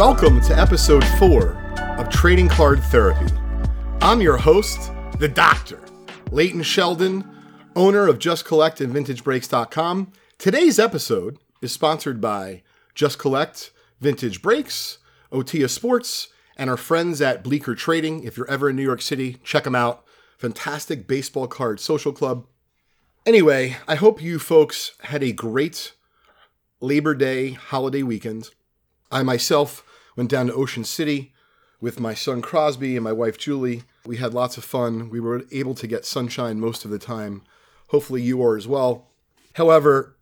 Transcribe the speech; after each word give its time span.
Welcome 0.00 0.40
to 0.44 0.58
episode 0.58 1.04
four 1.18 1.58
of 1.98 2.08
Trading 2.08 2.48
Card 2.48 2.82
Therapy. 2.84 3.30
I'm 4.00 4.22
your 4.22 4.38
host, 4.38 4.90
the 5.18 5.28
Doctor, 5.28 5.78
Leighton 6.30 6.62
Sheldon, 6.62 7.22
owner 7.76 8.08
of 8.08 8.18
Just 8.18 8.46
Collect 8.46 8.80
and 8.80 8.94
VintageBreaks.com. 8.94 10.10
Today's 10.38 10.78
episode 10.78 11.36
is 11.60 11.72
sponsored 11.72 12.18
by 12.18 12.62
Just 12.94 13.18
Collect, 13.18 13.72
Vintage 14.00 14.40
Breaks, 14.40 14.96
Otia 15.30 15.68
Sports, 15.68 16.28
and 16.56 16.70
our 16.70 16.78
friends 16.78 17.20
at 17.20 17.44
Bleecker 17.44 17.74
Trading. 17.74 18.24
If 18.24 18.38
you're 18.38 18.50
ever 18.50 18.70
in 18.70 18.76
New 18.76 18.82
York 18.82 19.02
City, 19.02 19.36
check 19.44 19.64
them 19.64 19.74
out. 19.74 20.02
Fantastic 20.38 21.06
baseball 21.06 21.46
card 21.46 21.78
social 21.78 22.14
club. 22.14 22.46
Anyway, 23.26 23.76
I 23.86 23.96
hope 23.96 24.22
you 24.22 24.38
folks 24.38 24.92
had 25.02 25.22
a 25.22 25.32
great 25.32 25.92
Labor 26.80 27.14
Day 27.14 27.50
holiday 27.50 28.02
weekend. 28.02 28.48
I 29.12 29.22
myself 29.22 29.84
went 30.16 30.30
down 30.30 30.46
to 30.46 30.54
Ocean 30.54 30.84
City 30.84 31.32
with 31.80 32.00
my 32.00 32.14
son 32.14 32.42
Crosby 32.42 32.96
and 32.96 33.04
my 33.04 33.12
wife 33.12 33.38
Julie. 33.38 33.82
We 34.04 34.16
had 34.16 34.34
lots 34.34 34.56
of 34.56 34.64
fun. 34.64 35.10
We 35.10 35.20
were 35.20 35.44
able 35.50 35.74
to 35.74 35.86
get 35.86 36.04
sunshine 36.04 36.60
most 36.60 36.84
of 36.84 36.90
the 36.90 36.98
time. 36.98 37.42
Hopefully, 37.88 38.22
you 38.22 38.42
are 38.42 38.56
as 38.56 38.68
well. 38.68 39.08
However, 39.54 40.16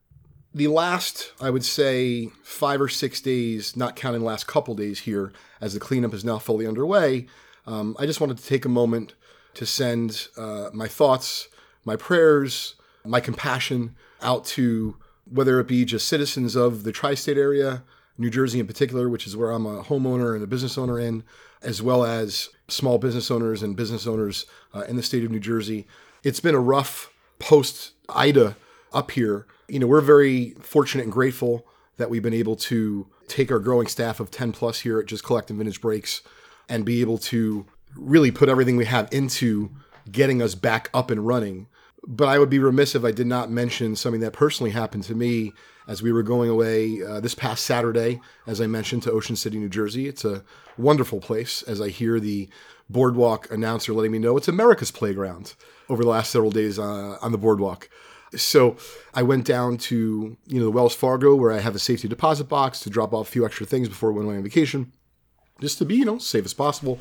the 0.55 0.69
last, 0.69 1.33
I 1.41 1.51
would 1.51 1.65
say, 1.65 2.31
five 2.43 2.81
or 2.81 2.89
six 2.89 3.21
days, 3.21 3.77
not 3.77 3.97
counting 3.97 4.21
the 4.21 4.27
last 4.27 4.47
couple 4.47 4.75
days 4.75 5.01
here, 5.01 5.33
as 5.61 5.75
the 5.75 5.81
cleanup 5.81 6.15
is 6.15 6.25
now 6.25 6.39
fully 6.39 6.67
underway, 6.67 7.27
um, 7.67 7.97
I 7.99 8.07
just 8.07 8.21
wanted 8.21 8.39
to 8.39 8.47
take 8.47 8.65
a 8.65 8.71
moment 8.71 9.15
to 9.55 9.67
send 9.67 10.29
uh, 10.37 10.71
my 10.73 10.89
thoughts, 10.89 11.49
my 11.85 11.97
prayers, 11.97 12.75
my 13.05 13.21
compassion 13.21 13.95
out 14.23 14.45
to 14.45 14.97
whether 15.31 15.61
it 15.61 15.69
be 15.69 15.85
just 15.85 16.09
citizens 16.09 16.57
of 16.57 16.85
the 16.85 16.93
tri 16.93 17.15
state 17.15 17.37
area, 17.37 17.83
New 18.19 18.31
Jersey 18.31 18.61
in 18.61 18.67
particular, 18.67 19.09
which 19.09 19.27
is 19.27 19.37
where 19.37 19.53
I'm 19.53 19.65
a 19.65 19.85
homeowner 19.85 20.35
and 20.35 20.43
a 20.43 20.47
business 20.47 20.77
owner 20.77 20.99
in, 20.99 21.23
as 21.63 21.81
well 21.81 22.05
as 22.05 22.51
small 22.67 22.99
business 22.99 23.31
owners 23.31 23.63
and 23.63 23.77
business 23.77 24.07
owners 24.07 24.45
uh, 24.75 24.81
in 24.83 24.97
the 24.97 25.03
state 25.03 25.25
of 25.25 25.31
New 25.31 25.41
Jersey. 25.41 25.87
It's 26.25 26.41
been 26.41 26.55
a 26.55 26.61
rough 26.61 27.13
post 27.39 27.93
Ida 28.09 28.57
up 28.93 29.13
here. 29.13 29.47
You 29.69 29.79
know, 29.79 29.87
we're 29.87 30.01
very 30.01 30.51
fortunate 30.61 31.05
and 31.05 31.13
grateful 31.13 31.67
that 31.97 32.11
we've 32.11 32.23
been 32.23 32.35
able 32.35 32.57
to 32.57 33.07
take 33.29 33.53
our 33.53 33.59
growing 33.59 33.87
staff 33.87 34.21
of 34.21 34.31
10 34.31 34.53
plus 34.53 34.81
here 34.81 34.99
at 34.99 35.07
Just 35.07 35.25
Collect 35.25 35.51
and 35.51 35.59
Vintage 35.59 35.81
Breaks 35.81 36.23
and 36.69 36.85
be 36.85 37.01
able 37.01 37.19
to 37.19 37.67
really 37.95 38.31
put 38.31 38.49
everything 38.49 38.77
we 38.77 38.85
have 38.87 39.09
into 39.13 39.71
getting 40.11 40.43
us 40.43 40.55
back 40.55 40.91
up 40.95 41.11
and 41.11 41.27
running. 41.27 41.67
But 42.11 42.29
I 42.29 42.39
would 42.39 42.49
be 42.49 42.59
remiss 42.59 42.95
if 42.95 43.05
I 43.05 43.13
did 43.13 43.27
not 43.27 43.51
mention 43.51 43.95
something 43.95 44.23
that 44.23 44.33
personally 44.33 44.71
happened 44.71 45.05
to 45.05 45.15
me 45.15 45.53
as 45.87 46.03
we 46.03 46.11
were 46.11 46.23
going 46.23 46.49
away 46.49 47.03
uh, 47.03 47.21
this 47.21 47.35
past 47.35 47.67
Saturday, 47.67 48.19
as 48.47 48.63
I 48.63 48.67
mentioned, 48.67 49.03
to 49.03 49.13
Ocean 49.13 49.37
City, 49.37 49.59
New 49.59 49.69
Jersey. 49.69 50.09
It's 50.09 50.25
a 50.25 50.43
wonderful 50.79 51.21
place, 51.21 51.63
as 51.63 51.83
I 51.83 51.91
hear 51.91 52.19
the 52.19 52.49
boardwalk 52.89 53.51
announcer 53.51 53.93
letting 53.93 54.13
me 54.13 54.19
know 54.19 54.39
it's 54.39 54.49
America's 54.49 54.91
playground 54.91 55.55
over 55.91 56.03
the 56.03 56.09
last 56.09 56.31
several 56.31 56.51
days 56.51 56.79
uh, 56.79 57.19
on 57.21 57.31
the 57.31 57.39
boardwalk. 57.39 57.91
So 58.35 58.79
I 59.13 59.23
went 59.23 59.45
down 59.45 59.77
to 59.77 60.37
you 60.47 60.59
know 60.59 60.65
the 60.65 60.71
Wells 60.71 60.95
Fargo 60.95 61.35
where 61.35 61.53
I 61.53 61.61
have 61.61 61.75
a 61.75 61.79
safety 61.79 62.09
deposit 62.09 62.49
box 62.49 62.81
to 62.81 62.91
drop 62.91 63.13
off 63.13 63.29
a 63.29 63.31
few 63.31 63.45
extra 63.45 63.67
things 63.67 63.89
before 63.89 64.13
I 64.13 64.15
went 64.15 64.29
away 64.29 64.37
on 64.37 64.43
vacation, 64.43 64.93
just 65.61 65.77
to 65.79 65.85
be 65.85 65.97
you 65.97 66.07
know 66.07 66.19
safe 66.19 66.47
as 66.47 66.55
possible. 66.55 67.01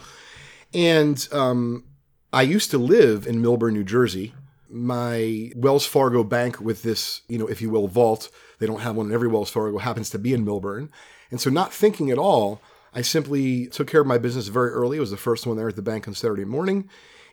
And 0.74 1.26
um, 1.32 1.86
I 2.34 2.42
used 2.42 2.72
to 2.72 2.78
live 2.78 3.26
in 3.26 3.42
Millburn, 3.42 3.74
New 3.74 3.86
Jersey. 3.86 4.34
My 4.70 5.52
Wells 5.56 5.86
Fargo 5.86 6.24
bank 6.24 6.60
with 6.60 6.84
this, 6.84 7.22
you 7.28 7.38
know, 7.38 7.48
if 7.48 7.62
you 7.62 7.70
will, 7.70 7.88
vault 7.88 8.30
they 8.60 8.66
don't 8.66 8.82
have 8.82 8.96
one 8.96 9.08
in 9.08 9.14
every 9.14 9.28
Wells 9.28 9.50
Fargo, 9.50 9.78
happens 9.78 10.10
to 10.12 10.20
be 10.20 10.34
in 10.34 10.46
Millburn. 10.46 10.90
And 11.30 11.40
so, 11.40 11.50
not 11.50 11.74
thinking 11.74 12.10
at 12.12 12.18
all, 12.18 12.62
I 12.94 13.02
simply 13.02 13.68
took 13.68 13.88
care 13.88 14.02
of 14.02 14.08
my 14.08 14.18
business 14.18 14.48
very 14.48 14.72
early. 14.72 14.98
I 14.98 15.02
was 15.02 15.12
the 15.12 15.18
first 15.18 15.46
one 15.46 15.58
there 15.58 15.68
at 15.68 15.76
the 15.76 15.82
bank 15.82 16.08
on 16.08 16.14
Saturday 16.14 16.46
morning 16.46 16.90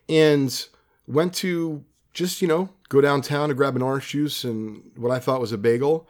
and 0.09 0.67
went 1.07 1.35
to 1.37 1.85
just, 2.13 2.43
you 2.43 2.49
know, 2.49 2.69
go 2.89 3.01
downtown 3.01 3.49
to 3.49 3.55
grab 3.55 3.77
an 3.77 3.83
orange 3.83 4.09
juice 4.09 4.45
and 4.45 4.83
what 4.97 5.11
I 5.11 5.19
thought 5.19 5.41
was 5.41 5.53
a 5.53 5.59
bagel. 5.59 6.09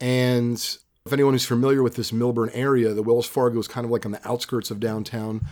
And 0.00 0.56
if 1.06 1.12
anyone 1.12 1.34
who's 1.34 1.46
familiar 1.46 1.82
with 1.82 1.96
this 1.96 2.10
Millburn 2.10 2.50
area, 2.52 2.92
the 2.92 3.02
Wells 3.02 3.26
Fargo 3.26 3.58
is 3.58 3.68
kind 3.68 3.84
of 3.84 3.90
like 3.90 4.04
on 4.04 4.12
the 4.12 4.28
outskirts 4.28 4.70
of 4.70 4.80
downtown. 4.80 5.46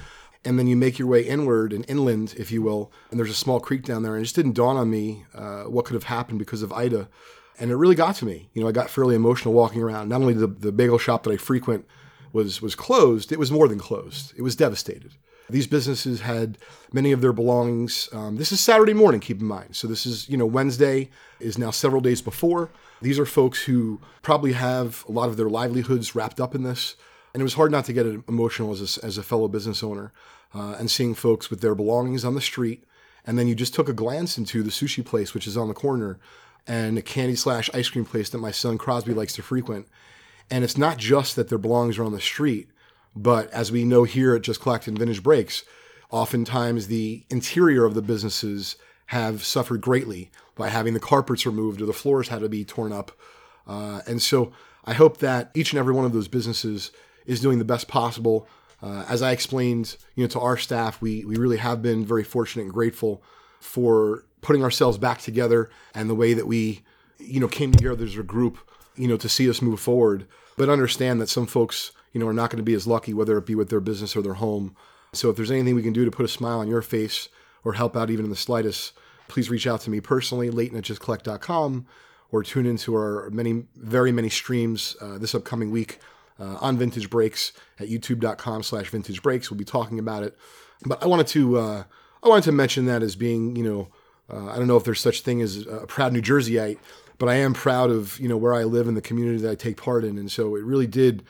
And 0.44 0.58
then 0.58 0.66
you 0.66 0.76
make 0.76 0.98
your 0.98 1.08
way 1.08 1.22
inward 1.22 1.72
and 1.72 1.84
inland, 1.88 2.34
if 2.38 2.52
you 2.52 2.62
will, 2.62 2.92
and 3.10 3.18
there's 3.18 3.30
a 3.30 3.34
small 3.34 3.60
creek 3.60 3.82
down 3.82 4.02
there. 4.02 4.14
And 4.14 4.22
it 4.22 4.24
just 4.24 4.36
didn't 4.36 4.52
dawn 4.52 4.76
on 4.76 4.88
me 4.88 5.24
uh, 5.34 5.64
what 5.64 5.84
could 5.84 5.94
have 5.94 6.04
happened 6.04 6.38
because 6.38 6.62
of 6.62 6.72
Ida 6.72 7.08
and 7.58 7.70
it 7.70 7.76
really 7.76 7.94
got 7.94 8.14
to 8.16 8.24
me. 8.24 8.48
You 8.54 8.62
know, 8.62 8.68
I 8.68 8.72
got 8.72 8.90
fairly 8.90 9.14
emotional 9.14 9.54
walking 9.54 9.82
around. 9.82 10.08
Not 10.08 10.20
only 10.20 10.34
the, 10.34 10.46
the 10.46 10.72
bagel 10.72 10.98
shop 10.98 11.24
that 11.24 11.30
I 11.30 11.36
frequent 11.36 11.86
was 12.32 12.62
was 12.62 12.74
closed, 12.74 13.32
it 13.32 13.38
was 13.38 13.50
more 13.50 13.68
than 13.68 13.78
closed. 13.78 14.32
It 14.36 14.42
was 14.42 14.56
devastated. 14.56 15.12
These 15.50 15.66
businesses 15.66 16.20
had 16.20 16.58
many 16.92 17.10
of 17.10 17.22
their 17.22 17.32
belongings. 17.32 18.08
Um, 18.12 18.36
this 18.36 18.52
is 18.52 18.60
Saturday 18.60 18.92
morning, 18.92 19.20
keep 19.20 19.40
in 19.40 19.46
mind. 19.46 19.76
So 19.76 19.88
this 19.88 20.04
is, 20.04 20.28
you 20.28 20.36
know, 20.36 20.44
Wednesday 20.44 21.08
is 21.40 21.56
now 21.56 21.70
several 21.70 22.02
days 22.02 22.20
before. 22.20 22.70
These 23.00 23.18
are 23.18 23.24
folks 23.24 23.62
who 23.62 23.98
probably 24.20 24.52
have 24.52 25.04
a 25.08 25.12
lot 25.12 25.30
of 25.30 25.38
their 25.38 25.48
livelihoods 25.48 26.14
wrapped 26.14 26.38
up 26.38 26.54
in 26.54 26.64
this. 26.64 26.96
And 27.38 27.42
it 27.42 27.44
was 27.44 27.54
hard 27.54 27.70
not 27.70 27.84
to 27.84 27.92
get 27.92 28.04
emotional 28.04 28.72
as 28.72 28.98
a, 28.98 29.06
as 29.06 29.16
a 29.16 29.22
fellow 29.22 29.46
business 29.46 29.84
owner 29.84 30.12
uh, 30.52 30.74
and 30.76 30.90
seeing 30.90 31.14
folks 31.14 31.50
with 31.50 31.60
their 31.60 31.76
belongings 31.76 32.24
on 32.24 32.34
the 32.34 32.40
street. 32.40 32.82
And 33.24 33.38
then 33.38 33.46
you 33.46 33.54
just 33.54 33.72
took 33.72 33.88
a 33.88 33.92
glance 33.92 34.36
into 34.36 34.64
the 34.64 34.72
sushi 34.72 35.06
place, 35.06 35.34
which 35.34 35.46
is 35.46 35.56
on 35.56 35.68
the 35.68 35.72
corner, 35.72 36.18
and 36.66 36.98
a 36.98 37.00
candy 37.00 37.36
slash 37.36 37.70
ice 37.72 37.90
cream 37.90 38.04
place 38.04 38.28
that 38.30 38.38
my 38.38 38.50
son 38.50 38.76
Crosby 38.76 39.14
likes 39.14 39.34
to 39.34 39.42
frequent. 39.42 39.86
And 40.50 40.64
it's 40.64 40.76
not 40.76 40.96
just 40.96 41.36
that 41.36 41.48
their 41.48 41.58
belongings 41.58 41.96
are 41.98 42.02
on 42.02 42.10
the 42.10 42.20
street, 42.20 42.70
but 43.14 43.48
as 43.52 43.70
we 43.70 43.84
know 43.84 44.02
here 44.02 44.34
at 44.34 44.42
Just 44.42 44.60
Collect 44.60 44.88
and 44.88 44.98
Vintage 44.98 45.22
Breaks, 45.22 45.62
oftentimes 46.10 46.88
the 46.88 47.24
interior 47.30 47.84
of 47.84 47.94
the 47.94 48.02
businesses 48.02 48.74
have 49.06 49.44
suffered 49.44 49.80
greatly 49.80 50.32
by 50.56 50.70
having 50.70 50.92
the 50.92 50.98
carpets 50.98 51.46
removed 51.46 51.80
or 51.80 51.86
the 51.86 51.92
floors 51.92 52.26
had 52.26 52.40
to 52.40 52.48
be 52.48 52.64
torn 52.64 52.92
up. 52.92 53.12
Uh, 53.64 54.00
and 54.08 54.20
so 54.20 54.50
I 54.84 54.94
hope 54.94 55.18
that 55.18 55.52
each 55.54 55.70
and 55.72 55.78
every 55.78 55.94
one 55.94 56.04
of 56.04 56.12
those 56.12 56.26
businesses 56.26 56.90
is 57.28 57.40
doing 57.40 57.60
the 57.60 57.64
best 57.64 57.86
possible. 57.86 58.48
Uh, 58.82 59.04
as 59.08 59.22
I 59.22 59.30
explained, 59.30 59.96
you 60.16 60.24
know, 60.24 60.28
to 60.28 60.40
our 60.40 60.56
staff, 60.56 61.00
we 61.00 61.24
we 61.24 61.36
really 61.36 61.58
have 61.58 61.80
been 61.82 62.04
very 62.04 62.24
fortunate 62.24 62.62
and 62.64 62.72
grateful 62.72 63.22
for 63.60 64.24
putting 64.40 64.64
ourselves 64.64 64.98
back 64.98 65.20
together 65.20 65.70
and 65.94 66.08
the 66.08 66.14
way 66.14 66.32
that 66.32 66.46
we, 66.46 66.82
you 67.18 67.38
know, 67.38 67.48
came 67.48 67.72
together 67.72 68.04
as 68.04 68.16
a 68.16 68.22
group, 68.22 68.58
you 68.96 69.06
know, 69.06 69.16
to 69.16 69.28
see 69.28 69.48
us 69.48 69.62
move 69.62 69.78
forward. 69.78 70.26
But 70.56 70.68
understand 70.68 71.20
that 71.20 71.28
some 71.28 71.46
folks, 71.46 71.92
you 72.12 72.20
know, 72.20 72.26
are 72.26 72.32
not 72.32 72.50
going 72.50 72.58
to 72.58 72.64
be 72.64 72.74
as 72.74 72.86
lucky, 72.86 73.12
whether 73.12 73.36
it 73.36 73.46
be 73.46 73.54
with 73.54 73.68
their 73.68 73.80
business 73.80 74.16
or 74.16 74.22
their 74.22 74.34
home. 74.34 74.74
So 75.12 75.28
if 75.30 75.36
there's 75.36 75.50
anything 75.50 75.74
we 75.74 75.82
can 75.82 75.92
do 75.92 76.04
to 76.04 76.10
put 76.10 76.24
a 76.24 76.28
smile 76.28 76.60
on 76.60 76.68
your 76.68 76.82
face 76.82 77.28
or 77.64 77.74
help 77.74 77.96
out 77.96 78.10
even 78.10 78.24
in 78.24 78.30
the 78.30 78.36
slightest, 78.36 78.92
please 79.26 79.50
reach 79.50 79.66
out 79.66 79.80
to 79.82 79.90
me 79.90 80.00
personally, 80.00 80.50
Leighton 80.50 80.78
at 80.78 80.84
justcollect.com, 80.84 81.86
or 82.30 82.42
tune 82.42 82.66
into 82.66 82.94
our 82.94 83.28
many, 83.30 83.64
very 83.74 84.12
many 84.12 84.28
streams 84.28 84.96
uh, 85.00 85.18
this 85.18 85.34
upcoming 85.34 85.70
week 85.70 85.98
uh, 86.38 86.56
on 86.60 86.78
Vintage 86.78 87.10
Breaks 87.10 87.52
at 87.78 87.88
youtube.com 87.88 88.62
slash 88.62 88.88
vintage 88.88 89.22
breaks. 89.22 89.50
We'll 89.50 89.58
be 89.58 89.64
talking 89.64 89.98
about 89.98 90.22
it. 90.22 90.36
But 90.84 91.02
I 91.02 91.06
wanted 91.06 91.26
to, 91.28 91.58
uh, 91.58 91.84
I 92.22 92.28
wanted 92.28 92.44
to 92.44 92.52
mention 92.52 92.86
that 92.86 93.02
as 93.02 93.16
being, 93.16 93.56
you 93.56 93.64
know, 93.64 93.88
uh, 94.30 94.50
I 94.50 94.56
don't 94.56 94.66
know 94.66 94.76
if 94.76 94.84
there's 94.84 95.00
such 95.00 95.22
thing 95.22 95.40
as 95.40 95.66
a 95.66 95.86
proud 95.86 96.12
New 96.12 96.22
Jerseyite, 96.22 96.78
but 97.18 97.28
I 97.28 97.34
am 97.34 97.54
proud 97.54 97.90
of 97.90 98.18
you 98.20 98.28
know 98.28 98.36
where 98.36 98.54
I 98.54 98.64
live 98.64 98.86
and 98.88 98.96
the 98.96 99.02
community 99.02 99.38
that 99.42 99.50
I 99.50 99.54
take 99.54 99.76
part 99.76 100.04
in, 100.04 100.18
and 100.18 100.30
so 100.30 100.54
it 100.54 100.64
really 100.64 100.86
did 100.86 101.24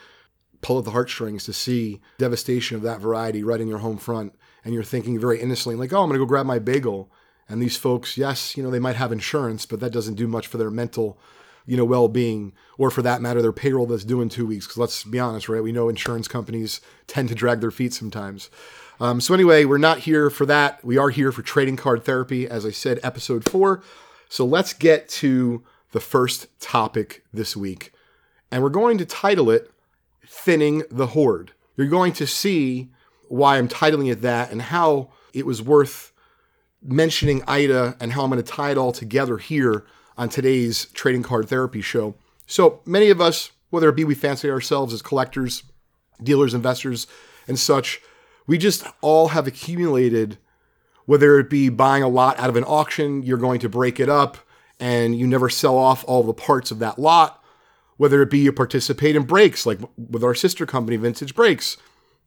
pull 0.60 0.78
at 0.78 0.84
the 0.84 0.90
heartstrings 0.90 1.44
to 1.44 1.52
see 1.52 2.00
devastation 2.18 2.76
of 2.76 2.82
that 2.82 3.00
variety 3.00 3.44
right 3.44 3.60
in 3.60 3.68
your 3.68 3.78
home 3.78 3.98
front, 3.98 4.34
and 4.64 4.74
you're 4.74 4.82
thinking 4.82 5.18
very 5.18 5.40
innocently 5.40 5.76
like, 5.76 5.92
oh, 5.92 6.02
I'm 6.02 6.08
going 6.08 6.18
to 6.18 6.24
go 6.24 6.28
grab 6.28 6.46
my 6.46 6.58
bagel, 6.58 7.10
and 7.48 7.62
these 7.62 7.76
folks, 7.76 8.18
yes, 8.18 8.56
you 8.56 8.62
know 8.62 8.70
they 8.70 8.78
might 8.78 8.96
have 8.96 9.12
insurance, 9.12 9.64
but 9.64 9.80
that 9.80 9.92
doesn't 9.92 10.14
do 10.14 10.26
much 10.26 10.46
for 10.46 10.58
their 10.58 10.70
mental 10.70 11.18
you 11.68 11.76
know, 11.76 11.84
well-being, 11.84 12.54
or 12.78 12.90
for 12.90 13.02
that 13.02 13.20
matter, 13.20 13.42
their 13.42 13.52
payroll 13.52 13.84
that's 13.84 14.02
due 14.02 14.22
in 14.22 14.30
two 14.30 14.46
weeks. 14.46 14.66
Because 14.66 14.78
let's 14.78 15.04
be 15.04 15.20
honest, 15.20 15.50
right? 15.50 15.62
We 15.62 15.70
know 15.70 15.90
insurance 15.90 16.26
companies 16.26 16.80
tend 17.06 17.28
to 17.28 17.34
drag 17.34 17.60
their 17.60 17.70
feet 17.70 17.92
sometimes. 17.92 18.48
Um, 19.00 19.20
so 19.20 19.34
anyway, 19.34 19.66
we're 19.66 19.76
not 19.76 19.98
here 19.98 20.30
for 20.30 20.46
that. 20.46 20.82
We 20.82 20.96
are 20.96 21.10
here 21.10 21.30
for 21.30 21.42
trading 21.42 21.76
card 21.76 22.04
therapy, 22.04 22.48
as 22.48 22.64
I 22.64 22.70
said, 22.70 22.98
episode 23.02 23.48
four. 23.48 23.82
So 24.30 24.46
let's 24.46 24.72
get 24.72 25.08
to 25.10 25.62
the 25.92 26.00
first 26.00 26.46
topic 26.58 27.22
this 27.32 27.54
week, 27.54 27.92
and 28.50 28.62
we're 28.62 28.70
going 28.70 28.96
to 28.98 29.04
title 29.04 29.50
it 29.50 29.70
"Thinning 30.26 30.84
the 30.90 31.08
Hoard." 31.08 31.52
You're 31.76 31.86
going 31.86 32.14
to 32.14 32.26
see 32.26 32.88
why 33.28 33.58
I'm 33.58 33.68
titling 33.68 34.10
it 34.10 34.22
that 34.22 34.50
and 34.50 34.62
how 34.62 35.10
it 35.34 35.44
was 35.44 35.60
worth 35.62 36.12
mentioning 36.82 37.42
Ida 37.46 37.96
and 38.00 38.12
how 38.12 38.24
I'm 38.24 38.30
going 38.30 38.42
to 38.42 38.52
tie 38.52 38.70
it 38.70 38.78
all 38.78 38.92
together 38.92 39.36
here 39.36 39.84
on 40.18 40.28
today's 40.28 40.86
trading 40.86 41.22
card 41.22 41.48
therapy 41.48 41.80
show. 41.80 42.14
So 42.46 42.80
many 42.84 43.08
of 43.08 43.20
us, 43.20 43.52
whether 43.70 43.88
it 43.88 43.96
be 43.96 44.04
we 44.04 44.16
fancy 44.16 44.50
ourselves 44.50 44.92
as 44.92 45.00
collectors, 45.00 45.62
dealers, 46.22 46.52
investors, 46.52 47.06
and 47.46 47.58
such, 47.58 48.02
we 48.46 48.58
just 48.58 48.84
all 49.00 49.28
have 49.28 49.46
accumulated, 49.46 50.36
whether 51.06 51.38
it 51.38 51.48
be 51.48 51.68
buying 51.68 52.02
a 52.02 52.08
lot 52.08 52.38
out 52.38 52.48
of 52.50 52.56
an 52.56 52.64
auction, 52.64 53.22
you're 53.22 53.38
going 53.38 53.60
to 53.60 53.68
break 53.68 54.00
it 54.00 54.08
up 54.08 54.38
and 54.80 55.16
you 55.16 55.26
never 55.26 55.48
sell 55.48 55.76
off 55.76 56.04
all 56.08 56.22
the 56.22 56.34
parts 56.34 56.70
of 56.70 56.78
that 56.80 56.98
lot, 56.98 57.42
whether 57.96 58.20
it 58.22 58.30
be 58.30 58.38
you 58.38 58.52
participate 58.52 59.14
in 59.14 59.22
breaks, 59.22 59.66
like 59.66 59.78
with 59.96 60.24
our 60.24 60.34
sister 60.34 60.66
company, 60.66 60.96
Vintage 60.96 61.34
Breaks, 61.34 61.76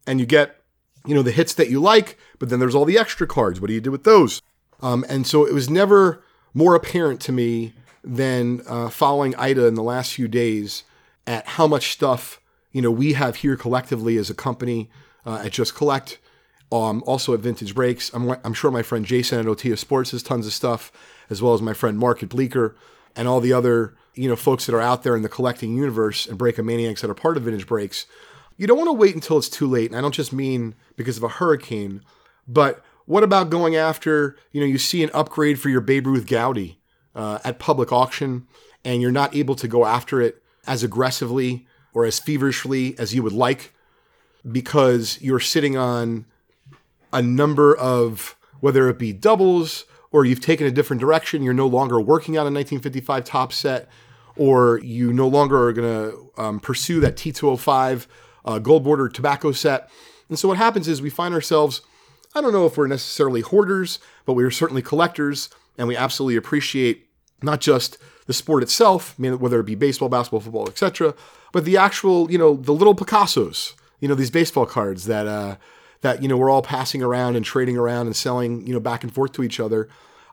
and 0.06 0.18
you 0.18 0.26
get, 0.26 0.62
you 1.04 1.14
know, 1.14 1.22
the 1.22 1.30
hits 1.30 1.54
that 1.54 1.70
you 1.70 1.80
like, 1.80 2.18
but 2.38 2.48
then 2.48 2.60
there's 2.60 2.74
all 2.74 2.84
the 2.84 2.98
extra 2.98 3.26
cards. 3.26 3.60
What 3.60 3.68
do 3.68 3.74
you 3.74 3.80
do 3.80 3.90
with 3.90 4.04
those? 4.04 4.40
Um, 4.80 5.04
and 5.08 5.26
so 5.26 5.46
it 5.46 5.54
was 5.54 5.68
never 5.68 6.22
more 6.54 6.74
apparent 6.74 7.20
to 7.22 7.32
me 7.32 7.72
than 8.04 8.62
uh, 8.68 8.88
following 8.88 9.34
Ida 9.36 9.66
in 9.66 9.74
the 9.74 9.82
last 9.82 10.12
few 10.12 10.28
days 10.28 10.84
at 11.26 11.46
how 11.46 11.66
much 11.66 11.92
stuff 11.92 12.40
you 12.72 12.82
know 12.82 12.90
we 12.90 13.12
have 13.12 13.36
here 13.36 13.56
collectively 13.56 14.16
as 14.16 14.30
a 14.30 14.34
company 14.34 14.90
uh, 15.24 15.42
at 15.44 15.52
Just 15.52 15.74
Collect, 15.74 16.18
um, 16.72 17.02
also 17.06 17.34
at 17.34 17.40
Vintage 17.40 17.74
Breaks. 17.74 18.12
I'm, 18.12 18.30
I'm 18.44 18.54
sure 18.54 18.70
my 18.70 18.82
friend 18.82 19.04
Jason 19.04 19.38
at 19.38 19.46
Otia 19.46 19.78
Sports 19.78 20.10
has 20.10 20.22
tons 20.22 20.46
of 20.46 20.52
stuff, 20.52 20.90
as 21.30 21.40
well 21.40 21.54
as 21.54 21.62
my 21.62 21.74
friend 21.74 21.98
Mark 21.98 22.22
at 22.22 22.28
Bleecker 22.28 22.76
and 23.14 23.28
all 23.28 23.40
the 23.40 23.52
other 23.52 23.94
you 24.14 24.28
know 24.28 24.36
folks 24.36 24.66
that 24.66 24.74
are 24.74 24.80
out 24.80 25.02
there 25.02 25.16
in 25.16 25.22
the 25.22 25.28
collecting 25.28 25.76
universe 25.76 26.26
and 26.26 26.38
Breakomaniacs 26.38 27.00
that 27.00 27.10
are 27.10 27.14
part 27.14 27.36
of 27.36 27.44
Vintage 27.44 27.66
Breaks. 27.66 28.06
You 28.56 28.66
don't 28.66 28.78
want 28.78 28.88
to 28.88 28.92
wait 28.92 29.14
until 29.14 29.38
it's 29.38 29.48
too 29.48 29.66
late, 29.66 29.90
and 29.90 29.98
I 29.98 30.00
don't 30.00 30.14
just 30.14 30.32
mean 30.32 30.74
because 30.96 31.16
of 31.16 31.22
a 31.22 31.28
hurricane, 31.28 32.02
but 32.46 32.82
what 33.06 33.22
about 33.22 33.50
going 33.50 33.76
after 33.76 34.36
you 34.50 34.60
know 34.60 34.66
you 34.66 34.78
see 34.78 35.02
an 35.04 35.10
upgrade 35.14 35.60
for 35.60 35.68
your 35.68 35.80
Babe 35.80 36.06
Ruth 36.06 36.26
Goudey 36.26 36.76
uh, 37.14 37.38
at 37.44 37.58
public 37.58 37.92
auction, 37.92 38.46
and 38.84 39.02
you're 39.02 39.10
not 39.10 39.34
able 39.34 39.54
to 39.56 39.68
go 39.68 39.84
after 39.84 40.20
it 40.20 40.42
as 40.66 40.82
aggressively 40.82 41.66
or 41.94 42.04
as 42.04 42.18
feverishly 42.18 42.98
as 42.98 43.14
you 43.14 43.22
would 43.22 43.32
like 43.32 43.72
because 44.50 45.20
you're 45.20 45.40
sitting 45.40 45.76
on 45.76 46.24
a 47.12 47.22
number 47.22 47.76
of 47.76 48.36
whether 48.60 48.88
it 48.88 48.98
be 48.98 49.12
doubles 49.12 49.84
or 50.10 50.24
you've 50.24 50.40
taken 50.40 50.66
a 50.66 50.70
different 50.70 51.00
direction, 51.00 51.42
you're 51.42 51.54
no 51.54 51.66
longer 51.66 52.00
working 52.00 52.36
on 52.36 52.42
a 52.42 52.52
1955 52.52 53.24
Topps 53.24 53.56
set, 53.56 53.88
or 54.36 54.78
you 54.80 55.12
no 55.12 55.26
longer 55.26 55.68
are 55.68 55.72
going 55.72 56.10
to 56.10 56.42
um, 56.42 56.60
pursue 56.60 57.00
that 57.00 57.16
T205 57.16 58.06
uh, 58.44 58.58
gold 58.58 58.84
border 58.84 59.08
tobacco 59.08 59.52
set. 59.52 59.90
And 60.28 60.38
so 60.38 60.48
what 60.48 60.58
happens 60.58 60.88
is 60.88 61.00
we 61.00 61.10
find 61.10 61.34
ourselves, 61.34 61.82
I 62.34 62.40
don't 62.40 62.52
know 62.52 62.66
if 62.66 62.76
we're 62.76 62.86
necessarily 62.86 63.40
hoarders, 63.40 63.98
but 64.24 64.34
we 64.34 64.44
are 64.44 64.50
certainly 64.50 64.82
collectors, 64.82 65.48
and 65.78 65.88
we 65.88 65.96
absolutely 65.96 66.36
appreciate 66.36 67.06
not 67.42 67.60
just 67.60 67.98
the 68.26 68.32
sport 68.32 68.62
itself, 68.62 69.18
whether 69.18 69.60
it 69.60 69.64
be 69.64 69.74
baseball, 69.74 70.08
basketball, 70.08 70.40
football, 70.40 70.68
etc., 70.68 71.14
but 71.52 71.64
the 71.64 71.76
actual, 71.76 72.30
you 72.30 72.38
know, 72.38 72.54
the 72.54 72.72
little 72.72 72.94
Picassos, 72.94 73.74
you 74.00 74.08
know, 74.08 74.14
these 74.14 74.30
baseball 74.30 74.64
cards 74.64 75.04
that 75.04 75.26
uh, 75.26 75.56
that 76.00 76.22
you 76.22 76.28
know 76.28 76.36
we're 76.36 76.50
all 76.50 76.62
passing 76.62 77.02
around 77.02 77.36
and 77.36 77.44
trading 77.44 77.76
around 77.76 78.06
and 78.06 78.16
selling, 78.16 78.66
you 78.66 78.72
know, 78.72 78.80
back 78.80 79.02
and 79.02 79.12
forth 79.12 79.32
to 79.32 79.42
each 79.42 79.60
other. 79.60 79.88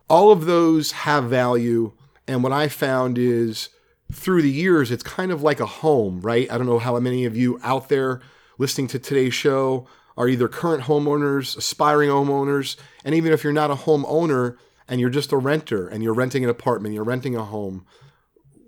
All 0.10 0.32
of 0.32 0.46
those 0.46 0.92
have 0.92 1.26
value, 1.26 1.92
and 2.28 2.42
what 2.42 2.54
I 2.54 2.68
found 2.68 3.18
is 3.18 3.70
through 4.12 4.42
the 4.42 4.50
years, 4.50 4.92
it's 4.92 5.04
kind 5.04 5.32
of 5.32 5.44
like 5.44 5.60
a 5.60 5.66
home, 5.66 6.22
right? 6.22 6.52
I 6.52 6.58
don't 6.58 6.66
know 6.68 6.80
how 6.80 7.00
many 7.00 7.26
of 7.26 7.38
you 7.38 7.60
out 7.64 7.90
there 7.90 8.22
listening 8.58 8.88
to 8.88 9.00
today's 9.00 9.34
show 9.34 9.88
are 10.18 10.28
either 10.28 10.48
current 10.48 10.84
homeowners, 10.84 11.56
aspiring 11.56 12.10
homeowners, 12.10 12.76
and 13.06 13.14
even 13.14 13.32
if 13.32 13.44
you're 13.44 13.54
not 13.54 13.72
a 13.72 13.76
homeowner, 13.76 14.58
and 14.90 15.00
you're 15.00 15.10
just 15.10 15.32
a 15.32 15.38
renter 15.38 15.88
and 15.88 16.04
you're 16.04 16.14
renting 16.14 16.44
an 16.44 16.50
apartment, 16.50 16.96
you're 16.96 17.04
renting 17.04 17.36
a 17.36 17.46
home, 17.46 17.86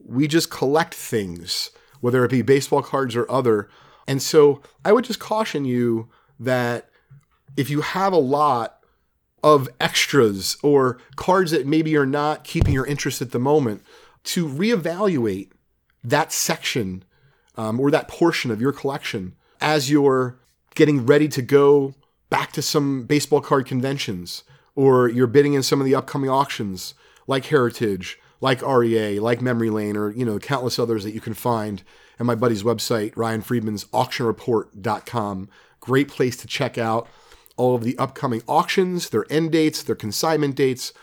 we 0.06 0.28
just 0.28 0.52
collect 0.52 0.94
things, 0.94 1.72
whether 2.00 2.24
it 2.24 2.32
be 2.32 2.44
baseball 2.44 2.84
cards 2.84 3.16
or 3.16 3.30
other. 3.30 3.70
And 4.08 4.22
so 4.22 4.62
I 4.86 4.94
would 4.94 5.06
just 5.06 5.20
caution 5.20 5.66
you 5.66 6.10
that 6.40 6.90
if 7.58 7.70
you 7.70 7.82
have 7.82 8.14
a 8.14 8.18
lot 8.18 8.78
of 9.44 9.68
extras 9.80 10.58
or 10.62 11.00
cards 11.16 11.52
that 11.52 11.66
maybe 11.66 11.98
are 11.98 12.06
not 12.06 12.44
keeping 12.44 12.74
your 12.74 12.86
interest 12.86 13.22
at 13.22 13.32
the 13.32 13.40
moment, 13.40 13.82
to 14.24 14.48
reevaluate 14.48 15.50
that 16.04 16.32
section 16.32 17.04
um, 17.56 17.80
or 17.80 17.90
that 17.90 18.08
portion 18.08 18.52
of 18.52 18.62
your 18.62 18.72
collection 18.72 19.36
as 19.60 19.90
you're 19.90 20.40
getting 20.76 21.06
ready 21.06 21.28
to 21.28 21.42
go 21.42 21.96
back 22.30 22.52
to 22.52 22.62
some 22.62 23.04
baseball 23.04 23.42
card 23.42 23.66
conventions 23.66 24.44
or 24.76 25.08
you're 25.10 25.28
bidding 25.28 25.54
in 25.54 25.64
some 25.64 25.80
of 25.80 25.86
the 25.86 25.96
upcoming 25.96 26.30
auctions 26.30 26.94
like 27.28 27.46
Heritage, 27.46 28.20
like 28.40 28.62
REA, 28.62 29.20
like 29.20 29.42
Memory 29.42 29.70
Lane, 29.70 29.98
or 29.98 30.12
you 30.12 30.26
know 30.26 30.40
countless 30.40 30.80
others 30.80 31.04
that 31.04 31.14
you 31.14 31.22
can 31.22 31.34
find 31.34 31.84
at 32.20 32.26
my 32.26 32.36
buddy's 32.36 32.64
website, 32.64 33.14
Ryan 33.16 33.42
Friedman's 33.42 33.86
auctionreport.com. 33.86 35.50
Great 35.80 36.08
place 36.08 36.38
to 36.38 36.48
check 36.48 36.78
out 36.78 37.08
all 37.58 37.76
of 37.76 37.84
the 37.84 37.98
upcoming 37.98 38.42
auctions, 38.48 39.10
their 39.10 39.26
end 39.30 39.52
dates, 39.52 39.84
their 39.84 39.96
consignment 39.96 40.56
dates, 40.56 40.94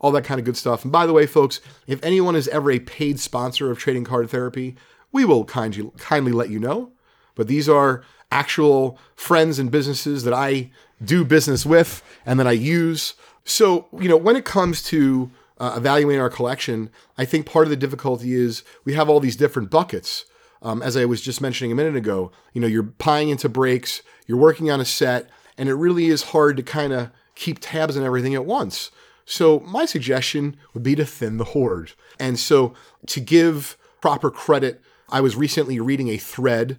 all 0.00 0.10
that 0.12 0.24
kind 0.24 0.38
of 0.38 0.44
good 0.44 0.56
stuff. 0.56 0.84
And 0.84 0.92
by 0.92 1.06
the 1.06 1.12
way, 1.12 1.26
folks, 1.26 1.60
if 1.86 2.02
anyone 2.02 2.36
is 2.36 2.48
ever 2.48 2.70
a 2.70 2.78
paid 2.78 3.20
sponsor 3.20 3.70
of 3.70 3.78
Trading 3.78 4.04
Card 4.04 4.30
Therapy, 4.30 4.76
we 5.12 5.24
will 5.24 5.44
kindly 5.44 5.90
kindly 5.98 6.32
let 6.32 6.50
you 6.50 6.58
know. 6.58 6.92
But 7.34 7.48
these 7.48 7.68
are 7.68 8.02
actual 8.30 8.98
friends 9.14 9.58
and 9.58 9.70
businesses 9.70 10.24
that 10.24 10.34
I 10.34 10.70
do 11.02 11.24
business 11.24 11.64
with 11.64 12.02
and 12.26 12.38
that 12.40 12.46
I 12.46 12.52
use. 12.52 13.14
So, 13.44 13.86
you 13.98 14.08
know, 14.08 14.16
when 14.16 14.36
it 14.36 14.44
comes 14.44 14.82
to 14.84 15.30
uh, 15.58 15.74
evaluating 15.76 16.20
our 16.20 16.30
collection, 16.30 16.90
I 17.16 17.24
think 17.24 17.46
part 17.46 17.66
of 17.66 17.70
the 17.70 17.76
difficulty 17.76 18.34
is 18.34 18.62
we 18.84 18.94
have 18.94 19.08
all 19.08 19.20
these 19.20 19.36
different 19.36 19.70
buckets. 19.70 20.24
Um, 20.60 20.82
as 20.82 20.96
I 20.96 21.04
was 21.04 21.20
just 21.20 21.40
mentioning 21.40 21.70
a 21.70 21.76
minute 21.76 21.96
ago, 21.96 22.32
you 22.52 22.60
know, 22.60 22.66
you're 22.66 22.82
buying 22.82 23.28
into 23.28 23.48
breaks, 23.48 24.02
you're 24.26 24.38
working 24.38 24.70
on 24.70 24.80
a 24.80 24.84
set, 24.84 25.30
and 25.56 25.68
it 25.68 25.74
really 25.74 26.06
is 26.06 26.24
hard 26.24 26.56
to 26.56 26.62
kind 26.62 26.92
of 26.92 27.10
keep 27.34 27.58
tabs 27.60 27.96
on 27.96 28.02
everything 28.02 28.34
at 28.34 28.44
once. 28.44 28.90
So, 29.24 29.60
my 29.60 29.84
suggestion 29.84 30.56
would 30.72 30.82
be 30.82 30.94
to 30.96 31.04
thin 31.04 31.36
the 31.36 31.44
hoard. 31.44 31.92
And 32.18 32.38
so, 32.38 32.74
to 33.06 33.20
give 33.20 33.76
proper 34.00 34.30
credit, 34.30 34.80
I 35.08 35.20
was 35.20 35.36
recently 35.36 35.78
reading 35.80 36.08
a 36.08 36.16
thread 36.16 36.78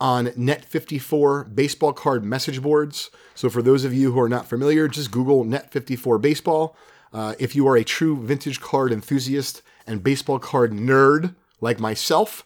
on 0.00 0.26
Net54 0.28 1.54
baseball 1.54 1.92
card 1.92 2.24
message 2.24 2.62
boards. 2.62 3.10
So, 3.34 3.48
for 3.50 3.62
those 3.62 3.84
of 3.84 3.92
you 3.92 4.12
who 4.12 4.20
are 4.20 4.28
not 4.28 4.46
familiar, 4.46 4.88
just 4.88 5.10
Google 5.10 5.44
Net54 5.44 6.20
baseball. 6.20 6.76
Uh, 7.12 7.34
if 7.38 7.54
you 7.56 7.66
are 7.66 7.76
a 7.76 7.84
true 7.84 8.16
vintage 8.22 8.60
card 8.60 8.92
enthusiast 8.92 9.62
and 9.86 10.02
baseball 10.02 10.38
card 10.38 10.72
nerd 10.72 11.34
like 11.60 11.80
myself, 11.80 12.44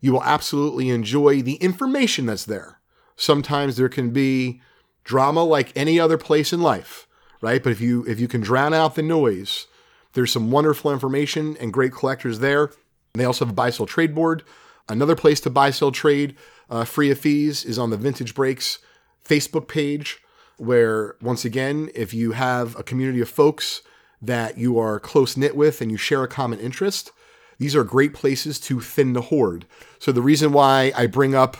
you 0.00 0.12
will 0.12 0.22
absolutely 0.22 0.90
enjoy 0.90 1.42
the 1.42 1.54
information 1.56 2.26
that's 2.26 2.44
there. 2.44 2.80
Sometimes 3.16 3.76
there 3.76 3.88
can 3.88 4.10
be 4.10 4.60
drama 5.04 5.42
like 5.42 5.72
any 5.74 5.98
other 5.98 6.18
place 6.18 6.52
in 6.52 6.60
life, 6.60 7.06
right? 7.40 7.62
But 7.62 7.72
if 7.72 7.80
you 7.80 8.04
if 8.06 8.20
you 8.20 8.28
can 8.28 8.42
drown 8.42 8.74
out 8.74 8.94
the 8.94 9.02
noise, 9.02 9.66
there's 10.12 10.32
some 10.32 10.50
wonderful 10.50 10.92
information 10.92 11.56
and 11.58 11.72
great 11.72 11.92
collectors 11.92 12.40
there. 12.40 12.64
And 12.64 13.20
they 13.20 13.24
also 13.24 13.44
have 13.44 13.52
a 13.52 13.54
buy 13.54 13.70
sell 13.70 13.86
trade 13.86 14.14
board. 14.14 14.42
Another 14.88 15.16
place 15.16 15.40
to 15.40 15.50
buy 15.50 15.70
sell 15.70 15.90
trade 15.90 16.36
uh, 16.70 16.84
free 16.84 17.10
of 17.10 17.18
fees 17.18 17.64
is 17.64 17.78
on 17.78 17.90
the 17.90 17.96
Vintage 17.96 18.34
Breaks 18.34 18.78
Facebook 19.24 19.68
page, 19.68 20.18
where 20.56 21.16
once 21.20 21.44
again, 21.44 21.90
if 21.94 22.14
you 22.14 22.32
have 22.32 22.78
a 22.78 22.82
community 22.82 23.20
of 23.20 23.28
folks 23.28 23.82
that 24.22 24.56
you 24.56 24.78
are 24.78 25.00
close 25.00 25.36
knit 25.36 25.56
with 25.56 25.80
and 25.80 25.90
you 25.90 25.96
share 25.96 26.22
a 26.22 26.28
common 26.28 26.58
interest, 26.60 27.10
these 27.58 27.74
are 27.74 27.84
great 27.84 28.14
places 28.14 28.60
to 28.60 28.80
thin 28.80 29.12
the 29.12 29.22
hoard. 29.22 29.66
So 29.98 30.12
the 30.12 30.22
reason 30.22 30.52
why 30.52 30.92
I 30.96 31.06
bring 31.06 31.34
up 31.34 31.56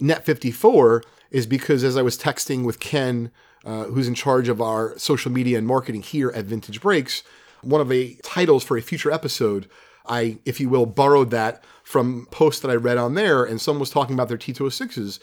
Net54 0.00 1.02
is 1.30 1.46
because 1.46 1.84
as 1.84 1.96
I 1.96 2.02
was 2.02 2.18
texting 2.18 2.64
with 2.64 2.80
Ken, 2.80 3.30
uh, 3.64 3.84
who's 3.84 4.08
in 4.08 4.14
charge 4.14 4.48
of 4.48 4.60
our 4.60 4.98
social 4.98 5.32
media 5.32 5.58
and 5.58 5.66
marketing 5.66 6.02
here 6.02 6.30
at 6.30 6.44
Vintage 6.44 6.80
Breaks, 6.80 7.22
one 7.62 7.80
of 7.80 7.88
the 7.88 8.18
titles 8.22 8.64
for 8.64 8.76
a 8.76 8.82
future 8.82 9.10
episode, 9.10 9.68
I, 10.06 10.38
if 10.44 10.60
you 10.60 10.68
will, 10.68 10.86
borrowed 10.86 11.30
that 11.30 11.64
from 11.82 12.26
posts 12.30 12.60
that 12.62 12.70
I 12.70 12.74
read 12.74 12.98
on 12.98 13.14
there, 13.14 13.44
and 13.44 13.60
someone 13.60 13.80
was 13.80 13.90
talking 13.90 14.14
about 14.14 14.28
their 14.28 14.38
T206s, 14.38 15.18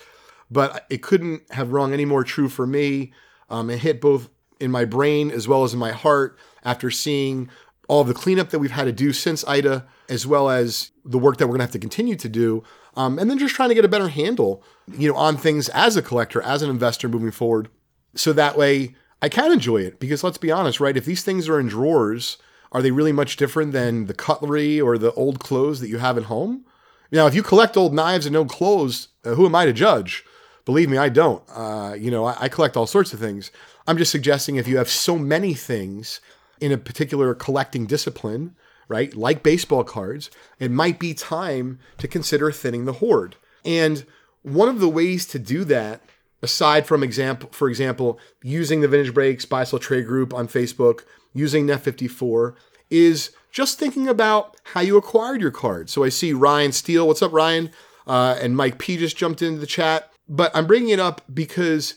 but 0.50 0.86
it 0.90 1.02
couldn't 1.02 1.44
have 1.52 1.72
rung 1.72 1.94
any 1.94 2.06
more 2.06 2.24
true 2.24 2.50
for 2.50 2.68
me. 2.68 3.14
Um, 3.50 3.70
it 3.70 3.80
hit 3.80 4.02
both 4.02 4.30
in 4.60 4.72
my 4.72 4.86
brain 4.86 5.32
as 5.32 5.48
well 5.48 5.64
as 5.64 5.74
in 5.74 5.80
my 5.80 5.92
heart 5.92 6.38
after 6.64 6.92
seeing 6.92 7.50
all 7.88 8.04
the 8.04 8.14
cleanup 8.14 8.50
that 8.50 8.60
we've 8.60 8.72
had 8.72 8.86
to 8.86 8.92
do 8.92 9.12
since 9.12 9.46
Ida, 9.48 9.86
as 10.08 10.26
well 10.26 10.50
as 10.50 10.92
the 11.04 11.18
work 11.18 11.38
that 11.38 11.48
we're 11.48 11.54
going 11.54 11.60
to 11.60 11.66
have 11.66 11.72
to 11.72 11.80
continue 11.80 12.16
to 12.16 12.30
do, 12.30 12.64
um, 12.96 13.20
and 13.20 13.30
then 13.30 13.38
just 13.38 13.56
trying 13.56 13.70
to 13.70 13.76
get 13.76 13.86
a 13.86 13.90
better 13.90 14.08
handle, 14.08 14.64
you 14.98 15.12
know, 15.12 15.18
on 15.18 15.36
things 15.36 15.68
as 15.70 15.98
a 15.98 16.02
collector, 16.02 16.42
as 16.42 16.62
an 16.62 16.70
investor 16.70 17.10
moving 17.10 17.32
forward, 17.32 17.70
so 18.16 18.34
that 18.34 18.58
way 18.58 18.96
I 19.22 19.30
can 19.30 19.52
enjoy 19.52 19.78
it. 19.78 20.00
Because 20.00 20.24
let's 20.24 20.38
be 20.38 20.52
honest, 20.52 20.80
right? 20.80 20.96
If 20.96 21.06
these 21.06 21.24
things 21.24 21.50
are 21.50 21.60
in 21.60 21.68
drawers 21.68 22.38
are 22.72 22.82
they 22.82 22.92
really 22.92 23.12
much 23.12 23.36
different 23.36 23.74
than 23.74 24.06
the 24.06 24.14
cutlery 24.14 24.80
or 24.80 24.98
the 24.98 25.14
old 25.14 25.40
clothes 25.40 25.80
that 25.82 25.90
you 25.90 25.98
have 25.98 26.18
at 26.18 26.26
home? 26.26 26.66
Now, 27.12 27.28
if 27.28 27.36
you 27.36 27.44
collect 27.44 27.76
old 27.76 27.94
knives 27.94 28.26
and 28.26 28.36
old 28.36 28.50
clothes, 28.50 29.10
uh, 29.26 29.32
who 29.36 29.46
am 29.46 29.56
I 29.56 29.66
to 29.66 29.74
judge? 29.74 30.24
Believe 30.64 30.90
me, 30.90 30.98
I 30.98 31.10
don't. 31.10 31.44
Uh, 31.54 31.96
you 31.98 32.10
know, 32.10 32.26
I, 32.26 32.44
I 32.44 32.50
collect 32.50 32.78
all 32.78 32.88
sorts 32.88 33.14
of 33.14 33.20
things. 33.20 33.52
I'm 33.88 33.98
just 33.98 34.12
suggesting 34.12 34.56
if 34.56 34.68
you 34.68 34.78
have 34.78 34.90
so 34.90 35.18
many 35.18 35.54
things 35.54 36.22
in 36.62 36.72
a 36.72 36.78
particular 36.78 37.34
collecting 37.34 37.86
discipline, 37.86 38.56
right, 38.88 39.14
like 39.16 39.44
baseball 39.44 39.84
cards, 39.84 40.30
it 40.60 40.72
might 40.72 41.00
be 41.00 41.14
time 41.14 41.80
to 41.98 42.08
consider 42.08 42.52
thinning 42.52 42.86
the 42.86 42.94
hoard. 42.94 43.36
And 43.66 44.06
one 44.44 44.70
of 44.70 44.80
the 44.80 44.90
ways 44.90 45.26
to 45.28 45.40
do 45.40 45.64
that, 45.66 46.02
aside 46.42 46.86
from 46.88 47.04
example, 47.04 47.50
for 47.52 47.68
example, 47.68 48.20
using 48.42 48.82
the 48.82 48.88
Vintage 48.88 49.14
Breaks 49.14 49.46
Buy 49.46 49.64
Sell 49.64 49.80
Trade 49.80 50.06
Group 50.06 50.34
on 50.34 50.48
Facebook, 50.48 51.02
using 51.34 51.68
Net54 51.68 52.56
is 52.90 53.32
just 53.52 53.80
thinking 53.80 54.08
about 54.08 54.58
how 54.64 54.82
you 54.82 54.98
acquired 54.98 55.42
your 55.42 55.52
card. 55.52 55.90
So 55.90 56.04
I 56.04 56.10
see 56.10 56.34
Ryan 56.34 56.72
Steele. 56.72 57.08
What's 57.08 57.22
up, 57.22 57.34
Ryan? 57.34 57.72
Uh, 58.08 58.38
and 58.42 58.56
Mike 58.56 58.78
P 58.78 58.98
just 58.98 59.18
jumped 59.18 59.42
into 59.42 59.60
the 59.60 59.66
chat. 59.66 60.12
But 60.28 60.52
I'm 60.56 60.68
bringing 60.68 60.90
it 60.90 61.00
up 61.00 61.22
because 61.34 61.96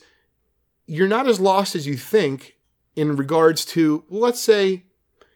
you're 0.85 1.07
not 1.07 1.27
as 1.27 1.39
lost 1.39 1.75
as 1.75 1.87
you 1.87 1.95
think 1.95 2.55
in 2.95 3.15
regards 3.15 3.65
to, 3.65 4.03
let's 4.09 4.39
say, 4.39 4.83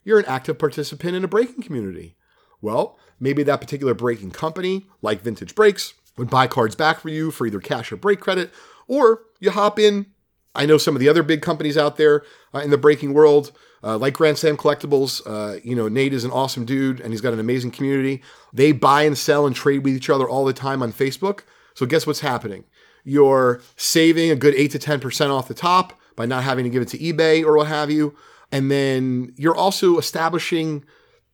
you're 0.03 0.20
an 0.20 0.25
active 0.25 0.58
participant 0.58 1.15
in 1.15 1.24
a 1.24 1.27
breaking 1.27 1.63
community. 1.63 2.15
Well, 2.62 2.98
maybe 3.20 3.44
that 3.44 3.62
particular 3.62 3.94
breaking 3.94 4.32
company, 4.32 4.88
like 5.01 5.22
Vintage 5.22 5.56
Breaks, 5.56 5.94
would 6.18 6.29
buy 6.29 6.48
cards 6.48 6.75
back 6.75 7.00
for 7.00 7.10
you 7.10 7.32
for 7.32 7.46
either 7.46 7.60
cash 7.60 7.91
or 7.91 7.98
break 7.98 8.20
credit, 8.20 8.51
or 8.88 9.24
you 9.39 9.51
hop 9.51 9.79
in. 9.79 10.08
I 10.56 10.65
know 10.65 10.77
some 10.77 10.96
of 10.96 11.00
the 11.00 11.10
other 11.10 11.24
big 11.24 11.41
companies 11.41 11.77
out 11.77 11.98
there 11.98 12.24
uh, 12.53 12.60
in 12.60 12.72
the 12.72 12.77
breaking 12.77 13.13
world, 13.13 13.51
uh, 13.84 13.98
like 13.98 14.15
Grand 14.15 14.38
Slam 14.38 14.58
Collectibles. 14.58 15.22
Uh, 15.25 15.60
you 15.63 15.75
know, 15.75 15.88
Nate 15.88 16.13
is 16.13 16.24
an 16.24 16.32
awesome 16.32 16.65
dude 16.65 17.00
and 17.00 17.12
he's 17.12 17.22
got 17.22 17.34
an 17.34 17.39
amazing 17.39 17.72
community. 17.72 18.22
They 18.51 18.72
buy 18.72 19.03
and 19.03 19.18
sell 19.18 19.46
and 19.46 19.56
trade 19.56 19.84
with 19.84 19.96
each 19.96 20.10
other 20.10 20.27
all 20.27 20.46
the 20.46 20.53
time 20.53 20.82
on 20.82 20.91
Facebook. 20.91 21.41
So, 21.75 21.86
guess 21.86 22.08
what's 22.08 22.20
happening? 22.22 22.65
You're 23.03 23.62
saving 23.77 24.32
a 24.32 24.36
good 24.36 24.56
8 24.56 24.72
to 24.72 24.79
10% 24.79 25.29
off 25.29 25.48
the 25.48 25.53
top 25.53 25.94
by 26.15 26.25
not 26.25 26.44
having 26.44 26.65
to 26.65 26.70
give 26.70 26.82
it 26.82 26.89
to 26.89 26.98
eBay 26.98 27.44
or 27.44 27.56
what 27.58 27.68
have 27.68 27.89
you. 27.89 28.15
And 28.51 28.70
then 28.70 29.34
you're 29.38 29.56
also 29.56 29.98
establishing, 29.98 30.84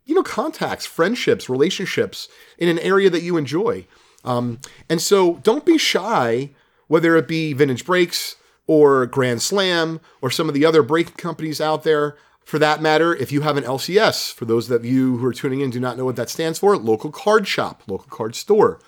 you 0.05 0.13
know, 0.13 0.23
contacts, 0.23 0.85
friendships, 0.85 1.49
relationships 1.49 2.27
in 2.57 2.69
an 2.69 2.79
area 2.79 3.09
that 3.09 3.23
you 3.23 3.37
enjoy. 3.37 3.87
Um, 4.23 4.59
and 4.89 5.01
so 5.01 5.35
don't 5.37 5.65
be 5.65 5.77
shy, 5.77 6.51
whether 6.87 7.15
it 7.15 7.27
be 7.27 7.53
Vintage 7.53 7.85
Breaks 7.85 8.35
or 8.67 9.05
Grand 9.05 9.41
Slam 9.41 9.99
or 10.21 10.31
some 10.31 10.47
of 10.47 10.53
the 10.53 10.65
other 10.65 10.83
breaking 10.83 11.15
companies 11.15 11.61
out 11.61 11.83
there. 11.83 12.17
For 12.43 12.59
that 12.59 12.81
matter, 12.81 13.15
if 13.15 13.31
you 13.31 13.41
have 13.41 13.57
an 13.57 13.63
LCS, 13.63 14.31
for 14.33 14.45
those 14.45 14.69
of 14.69 14.85
you 14.85 15.17
who 15.17 15.25
are 15.25 15.33
tuning 15.33 15.61
in 15.61 15.71
do 15.71 15.79
not 15.79 15.97
know 15.97 16.05
what 16.05 16.15
that 16.15 16.29
stands 16.29 16.59
for, 16.59 16.77
local 16.77 17.11
card 17.11 17.47
shop, 17.47 17.81
local 17.87 18.07
card 18.09 18.35
store. 18.35 18.79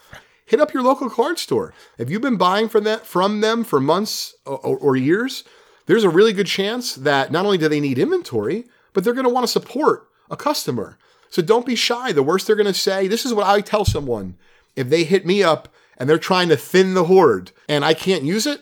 Hit 0.45 0.61
up 0.61 0.73
your 0.73 0.83
local 0.83 1.09
card 1.09 1.39
store. 1.39 1.73
If 1.97 2.09
you've 2.09 2.21
been 2.21 2.37
buying 2.37 2.69
from 2.69 2.83
that 2.85 3.05
from 3.05 3.41
them 3.41 3.63
for 3.63 3.79
months 3.79 4.35
or, 4.45 4.77
or 4.77 4.95
years, 4.95 5.43
there's 5.87 6.03
a 6.03 6.09
really 6.09 6.33
good 6.33 6.47
chance 6.47 6.93
that 6.95 7.31
not 7.31 7.45
only 7.45 7.57
do 7.57 7.67
they 7.67 7.79
need 7.79 7.97
inventory, 7.97 8.65
but 8.93 9.03
they're 9.03 9.13
going 9.13 9.25
to 9.25 9.33
want 9.33 9.45
to 9.45 9.51
support 9.51 10.07
a 10.29 10.37
customer. 10.37 10.97
So 11.29 11.41
don't 11.41 11.65
be 11.65 11.75
shy. 11.75 12.11
The 12.11 12.23
worst 12.23 12.47
they're 12.47 12.55
going 12.55 12.67
to 12.67 12.73
say, 12.73 13.07
this 13.07 13.25
is 13.25 13.33
what 13.33 13.47
I 13.47 13.61
tell 13.61 13.85
someone. 13.85 14.37
If 14.75 14.89
they 14.89 15.03
hit 15.03 15.25
me 15.25 15.43
up 15.43 15.69
and 15.97 16.09
they're 16.09 16.17
trying 16.17 16.49
to 16.49 16.57
thin 16.57 16.93
the 16.93 17.05
hoard 17.05 17.51
and 17.67 17.83
I 17.83 17.93
can't 17.93 18.23
use 18.23 18.45
it, 18.45 18.61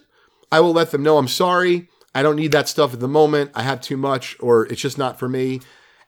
I 0.55 0.61
will 0.61 0.71
let 0.71 0.91
them 0.91 1.03
know 1.03 1.17
I'm 1.17 1.27
sorry. 1.27 1.89
I 2.13 2.23
don't 2.23 2.37
need 2.37 2.53
that 2.53 2.69
stuff 2.69 2.93
at 2.93 3.01
the 3.01 3.09
moment. 3.09 3.51
I 3.55 3.63
have 3.63 3.81
too 3.81 3.97
much 3.97 4.37
or 4.39 4.65
it's 4.67 4.79
just 4.79 4.97
not 4.97 5.19
for 5.19 5.27
me. 5.27 5.59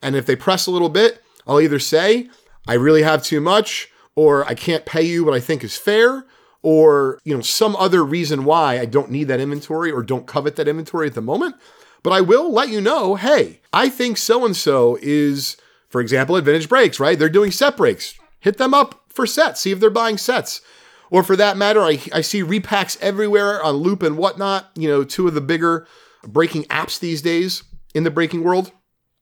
And 0.01 0.15
if 0.15 0.25
they 0.25 0.37
press 0.37 0.67
a 0.67 0.71
little 0.71 0.87
bit, 0.87 1.21
I'll 1.45 1.59
either 1.59 1.79
say, 1.79 2.29
I 2.65 2.75
really 2.75 3.03
have 3.03 3.23
too 3.23 3.41
much 3.41 3.89
or 4.15 4.45
I 4.47 4.53
can't 4.53 4.85
pay 4.85 5.01
you 5.01 5.25
what 5.25 5.33
I 5.33 5.41
think 5.41 5.65
is 5.65 5.75
fair 5.75 6.25
or 6.61 7.19
you 7.25 7.35
know 7.35 7.41
some 7.41 7.75
other 7.75 8.05
reason 8.05 8.45
why 8.45 8.79
I 8.79 8.85
don't 8.85 9.11
need 9.11 9.25
that 9.25 9.41
inventory 9.41 9.91
or 9.91 10.01
don't 10.01 10.25
covet 10.25 10.55
that 10.55 10.69
inventory 10.69 11.07
at 11.07 11.13
the 11.13 11.21
moment. 11.21 11.57
But 12.01 12.13
I 12.13 12.21
will 12.21 12.53
let 12.53 12.69
you 12.69 12.79
know, 12.79 13.15
hey, 13.15 13.59
I 13.73 13.89
think 13.89 14.15
so 14.15 14.45
and 14.45 14.55
so 14.55 14.97
is, 15.01 15.57
for 15.89 15.99
example, 15.99 16.37
at 16.37 16.45
Vintage 16.45 16.69
Breaks, 16.69 17.01
right? 17.01 17.19
They're 17.19 17.27
doing 17.27 17.51
set 17.51 17.75
breaks. 17.75 18.17
Hit 18.39 18.59
them 18.59 18.73
up 18.73 19.03
for 19.09 19.27
sets. 19.27 19.59
See 19.59 19.71
if 19.71 19.81
they're 19.81 19.89
buying 19.89 20.17
sets. 20.17 20.61
Or 21.09 21.23
for 21.23 21.35
that 21.35 21.57
matter, 21.57 21.81
I, 21.81 21.99
I 22.13 22.21
see 22.21 22.43
repacks 22.43 22.97
everywhere 23.01 23.61
on 23.63 23.75
Loupe 23.75 24.03
and 24.03 24.17
whatnot. 24.17 24.69
You 24.75 24.89
know, 24.89 25.03
two 25.03 25.27
of 25.27 25.33
the 25.33 25.41
bigger 25.41 25.87
breaking 26.23 26.65
apps 26.65 26.99
these 26.99 27.21
days 27.21 27.63
in 27.93 28.03
the 28.03 28.11
breaking 28.11 28.43
world. 28.43 28.71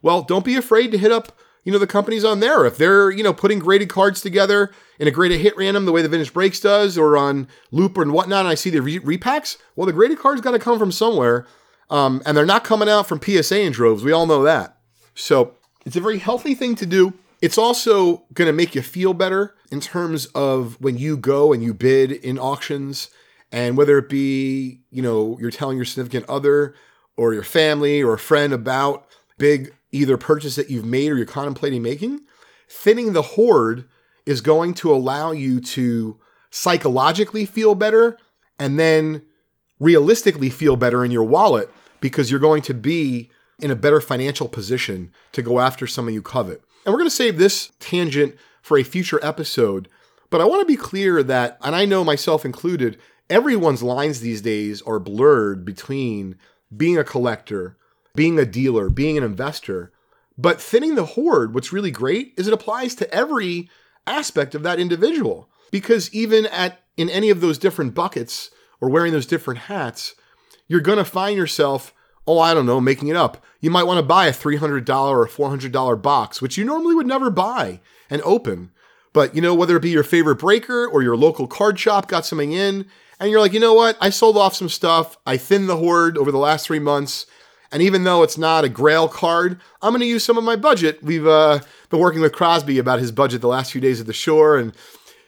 Well, 0.01 0.21
don't 0.21 0.45
be 0.45 0.55
afraid 0.55 0.91
to 0.91 0.97
hit 0.97 1.11
up 1.11 1.31
you 1.65 1.71
know, 1.71 1.79
the 1.79 1.87
companies 1.87 2.23
on 2.23 2.39
there. 2.39 2.63
If 2.65 2.77
they're, 2.77 3.09
you 3.11 3.23
know, 3.23 3.33
putting 3.33 3.59
graded 3.59 3.89
cards 3.89 4.21
together 4.21 4.71
in 4.99 5.07
a 5.07 5.11
graded 5.11 5.41
hit 5.41 5.57
random 5.57 5.85
the 5.85 5.91
way 5.91 6.03
the 6.03 6.07
Vintage 6.07 6.31
Breaks 6.31 6.59
does 6.59 6.97
or 6.97 7.17
on 7.17 7.47
Looper 7.71 8.03
and 8.03 8.13
whatnot, 8.13 8.41
and 8.41 8.47
I 8.47 8.55
see 8.55 8.69
the 8.69 8.81
re- 8.81 8.99
repacks, 8.99 9.57
well, 9.75 9.87
the 9.87 9.91
graded 9.91 10.19
cards 10.19 10.41
got 10.41 10.51
to 10.51 10.59
come 10.59 10.79
from 10.79 10.91
somewhere. 10.91 11.45
Um, 11.89 12.21
and 12.25 12.37
they're 12.37 12.45
not 12.45 12.63
coming 12.63 12.89
out 12.89 13.07
from 13.07 13.21
PSA 13.21 13.61
in 13.61 13.71
droves. 13.71 14.03
We 14.03 14.11
all 14.11 14.25
know 14.25 14.43
that. 14.43 14.77
So 15.15 15.55
it's 15.85 15.95
a 15.95 16.01
very 16.01 16.19
healthy 16.19 16.55
thing 16.55 16.75
to 16.75 16.85
do. 16.85 17.13
It's 17.41 17.57
also 17.57 18.25
going 18.33 18.47
to 18.47 18.53
make 18.53 18.75
you 18.75 18.81
feel 18.81 19.13
better 19.13 19.55
in 19.71 19.81
terms 19.81 20.25
of 20.27 20.79
when 20.81 20.97
you 20.97 21.17
go 21.17 21.53
and 21.53 21.61
you 21.63 21.73
bid 21.73 22.11
in 22.11 22.39
auctions, 22.39 23.09
and 23.51 23.77
whether 23.77 23.97
it 23.97 24.09
be, 24.09 24.81
you 24.89 25.01
know, 25.01 25.37
you're 25.39 25.51
telling 25.51 25.77
your 25.77 25.85
significant 25.85 26.27
other 26.27 26.75
or 27.15 27.33
your 27.33 27.43
family 27.43 28.01
or 28.01 28.13
a 28.13 28.19
friend 28.19 28.51
about 28.51 29.07
big 29.37 29.73
either 29.91 30.17
purchase 30.17 30.55
that 30.55 30.69
you've 30.69 30.85
made 30.85 31.11
or 31.11 31.15
you're 31.15 31.25
contemplating 31.25 31.81
making, 31.81 32.21
thinning 32.67 33.13
the 33.13 33.21
hoard 33.21 33.85
is 34.25 34.41
going 34.41 34.73
to 34.73 34.93
allow 34.93 35.31
you 35.31 35.61
to 35.61 36.19
psychologically 36.49 37.45
feel 37.45 37.75
better 37.75 38.17
and 38.59 38.79
then 38.79 39.21
realistically 39.79 40.49
feel 40.49 40.75
better 40.75 41.05
in 41.05 41.11
your 41.11 41.23
wallet 41.23 41.69
because 42.01 42.31
you're 42.31 42.39
going 42.39 42.61
to 42.61 42.73
be 42.73 43.29
in 43.59 43.71
a 43.71 43.75
better 43.75 44.01
financial 44.01 44.47
position 44.49 45.11
to 45.31 45.41
go 45.41 45.59
after 45.59 45.87
something 45.87 46.13
you 46.13 46.21
covet. 46.21 46.61
And 46.85 46.93
we're 46.93 46.99
going 46.99 47.09
to 47.09 47.15
save 47.15 47.37
this 47.37 47.71
tangent 47.79 48.35
for 48.61 48.77
a 48.77 48.83
future 48.83 49.19
episode, 49.23 49.89
but 50.29 50.41
I 50.41 50.45
want 50.45 50.61
to 50.61 50.65
be 50.65 50.77
clear 50.77 51.23
that, 51.23 51.57
and 51.61 51.75
I 51.75 51.85
know 51.85 52.03
myself 52.03 52.45
included, 52.45 52.97
everyone's 53.29 53.83
lines 53.83 54.19
these 54.19 54.41
days 54.41 54.81
are 54.83 54.99
blurred 54.99 55.65
between 55.65 56.35
being 56.75 56.97
a 56.97 57.03
collector 57.03 57.77
being 58.15 58.39
a 58.39 58.45
dealer, 58.45 58.89
being 58.89 59.17
an 59.17 59.23
investor. 59.23 59.91
But 60.37 60.61
thinning 60.61 60.95
the 60.95 61.05
hoard, 61.05 61.53
what's 61.53 61.73
really 61.73 61.91
great 61.91 62.33
is 62.37 62.47
it 62.47 62.53
applies 62.53 62.95
to 62.95 63.13
every 63.13 63.69
aspect 64.07 64.55
of 64.55 64.63
that 64.63 64.79
individual. 64.79 65.49
Because 65.71 66.13
even 66.13 66.45
at 66.47 66.81
in 66.97 67.09
any 67.09 67.29
of 67.29 67.41
those 67.41 67.57
different 67.57 67.93
buckets 67.93 68.49
or 68.79 68.89
wearing 68.89 69.11
those 69.11 69.25
different 69.25 69.61
hats, 69.61 70.15
you're 70.67 70.79
going 70.79 70.97
to 70.97 71.05
find 71.05 71.37
yourself, 71.37 71.93
oh, 72.27 72.39
I 72.39 72.53
don't 72.53 72.65
know, 72.65 72.81
making 72.81 73.07
it 73.07 73.15
up. 73.15 73.43
You 73.59 73.71
might 73.71 73.83
want 73.83 73.99
to 73.99 74.03
buy 74.03 74.27
a 74.27 74.31
$300 74.31 74.87
or 74.89 75.27
$400 75.27 76.01
box, 76.01 76.41
which 76.41 76.57
you 76.57 76.63
normally 76.63 76.95
would 76.95 77.07
never 77.07 77.29
buy 77.29 77.79
and 78.09 78.21
open. 78.23 78.71
But, 79.13 79.35
you 79.35 79.41
know, 79.41 79.55
whether 79.55 79.77
it 79.77 79.81
be 79.81 79.89
your 79.89 80.03
favorite 80.03 80.37
breaker 80.37 80.87
or 80.87 81.01
your 81.01 81.15
local 81.15 81.47
card 81.47 81.79
shop 81.79 82.07
got 82.07 82.25
something 82.25 82.51
in, 82.51 82.85
and 83.19 83.31
you're 83.31 83.39
like, 83.39 83.53
you 83.53 83.59
know 83.59 83.73
what? 83.73 83.97
I 84.01 84.09
sold 84.09 84.37
off 84.37 84.55
some 84.55 84.69
stuff. 84.69 85.17
I 85.25 85.37
thinned 85.37 85.69
the 85.69 85.77
hoard 85.77 86.17
over 86.17 86.31
the 86.31 86.37
last 86.37 86.65
three 86.67 86.79
months. 86.79 87.25
And 87.71 87.81
even 87.81 88.03
though 88.03 88.23
it's 88.23 88.37
not 88.37 88.63
a 88.63 88.69
grail 88.69 89.07
card, 89.07 89.59
I'm 89.81 89.91
going 89.91 90.01
to 90.01 90.05
use 90.05 90.23
some 90.23 90.37
of 90.37 90.43
my 90.43 90.55
budget. 90.55 91.01
We've 91.01 91.25
uh, 91.25 91.59
been 91.89 91.99
working 91.99 92.21
with 92.21 92.33
Crosby 92.33 92.77
about 92.77 92.99
his 92.99 93.11
budget 93.11 93.41
the 93.41 93.47
last 93.47 93.71
few 93.71 93.81
days 93.81 93.99
at 93.99 94.07
the 94.07 94.13
shore. 94.13 94.57
And 94.57 94.73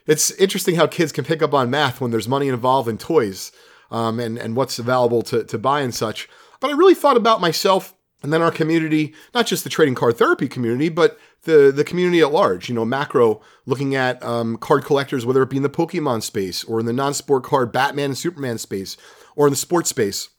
it's 0.05 0.31
interesting 0.31 0.75
how 0.75 0.87
kids 0.87 1.11
can 1.11 1.25
pick 1.25 1.41
up 1.41 1.53
on 1.53 1.69
math 1.69 1.99
when 1.99 2.11
there's 2.11 2.27
money 2.27 2.47
involved 2.49 2.89
in 2.89 2.97
toys 2.97 3.51
um, 3.89 4.19
and, 4.19 4.37
and 4.37 4.55
what's 4.55 4.79
available 4.79 5.21
to, 5.23 5.43
to 5.45 5.57
buy 5.57 5.81
and 5.81 5.93
such. 5.93 6.29
But 6.59 6.71
I 6.71 6.73
really 6.73 6.95
thought 6.95 7.17
about 7.17 7.41
myself 7.41 7.93
and 8.23 8.33
then 8.33 8.41
our 8.41 8.51
community, 8.51 9.13
not 9.33 9.45
just 9.45 9.63
the 9.63 9.69
trading 9.69 9.95
card 9.95 10.17
therapy 10.17 10.47
community, 10.47 10.89
but 10.89 11.19
the, 11.43 11.71
the 11.71 11.83
community 11.83 12.19
at 12.19 12.31
large, 12.31 12.67
you 12.67 12.73
know, 12.73 12.85
macro, 12.85 13.41
looking 13.65 13.95
at 13.95 14.21
um, 14.23 14.57
card 14.57 14.83
collectors, 14.83 15.25
whether 15.25 15.43
it 15.43 15.49
be 15.49 15.57
in 15.57 15.63
the 15.63 15.69
Pokemon 15.69 16.23
space 16.23 16.63
or 16.63 16.79
in 16.79 16.87
the 16.87 16.93
non 16.93 17.13
sport 17.13 17.43
card 17.43 17.71
Batman 17.71 18.05
and 18.05 18.17
Superman 18.17 18.57
space 18.57 18.97
or 19.35 19.47
in 19.47 19.51
the 19.51 19.57
sports 19.57 19.89
space. 19.89 20.29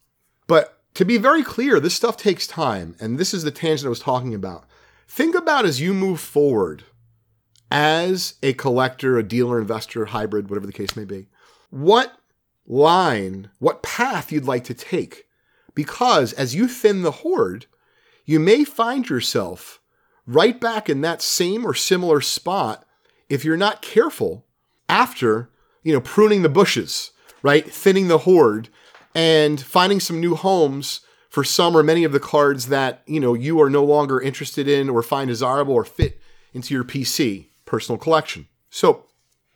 But 0.49 0.81
to 0.95 1.05
be 1.05 1.19
very 1.19 1.45
clear, 1.45 1.79
this 1.79 1.95
stuff 1.95 2.17
takes 2.17 2.47
time, 2.47 2.97
and 2.99 3.19
this 3.19 3.33
is 3.33 3.45
the 3.45 3.53
tangent 3.53 3.87
I 3.87 3.91
was 3.91 4.01
talking 4.01 4.35
about. 4.35 4.65
Think 5.07 5.37
about 5.37 5.65
as 5.65 5.81
you 5.81 5.95
move 5.95 6.21
forward 6.21 6.85
as 7.71 8.35
a 8.43 8.55
collector, 8.55 9.19
a 9.19 9.23
dealer, 9.23 9.61
investor, 9.61 10.07
hybrid, 10.07 10.51
whatever 10.51 10.67
the 10.67 10.73
case 10.73 10.97
may 10.97 11.05
be, 11.05 11.29
what 11.71 12.19
line, 12.67 13.51
what 13.59 13.83
path 13.83 14.33
you'd 14.33 14.47
like 14.47 14.65
to 14.65 14.75
take. 14.75 15.28
Because 15.79 16.33
as 16.33 16.57
you 16.57 16.67
thin 16.67 17.03
the 17.03 17.23
hoard, 17.23 17.67
you 18.25 18.41
may 18.41 18.65
find 18.65 19.09
yourself 19.09 19.81
right 20.27 20.61
back 20.61 20.91
in 20.91 21.03
that 21.03 21.23
same 21.23 21.65
or 21.65 21.73
similar 21.73 22.21
spot 22.21 22.85
if 23.29 23.45
you're 23.45 23.57
not 23.57 23.81
careful 23.81 24.45
after, 24.89 25.51
you 25.85 25.93
know, 25.93 26.01
pruning 26.01 26.43
the 26.43 26.49
bushes, 26.49 27.13
right? 27.45 27.65
Thinning 27.65 28.09
the 28.09 28.19
hoard 28.19 28.71
and 29.15 29.61
finding 29.61 30.01
some 30.01 30.19
new 30.19 30.35
homes 30.35 31.03
for 31.29 31.45
some 31.45 31.77
or 31.77 31.85
many 31.85 32.03
of 32.03 32.11
the 32.11 32.19
cards 32.19 32.67
that 32.67 33.05
you 33.07 33.21
know 33.21 33.35
you 33.35 33.61
are 33.61 33.71
no 33.71 33.85
longer 33.85 34.21
interested 34.21 34.67
in 34.67 34.89
or 34.89 35.01
find 35.01 35.29
desirable 35.29 35.75
or 35.75 35.85
fit 35.85 36.21
into 36.53 36.75
your 36.75 36.83
PC 36.83 37.51
personal 37.67 37.99
collection. 37.99 38.49
So 38.69 39.05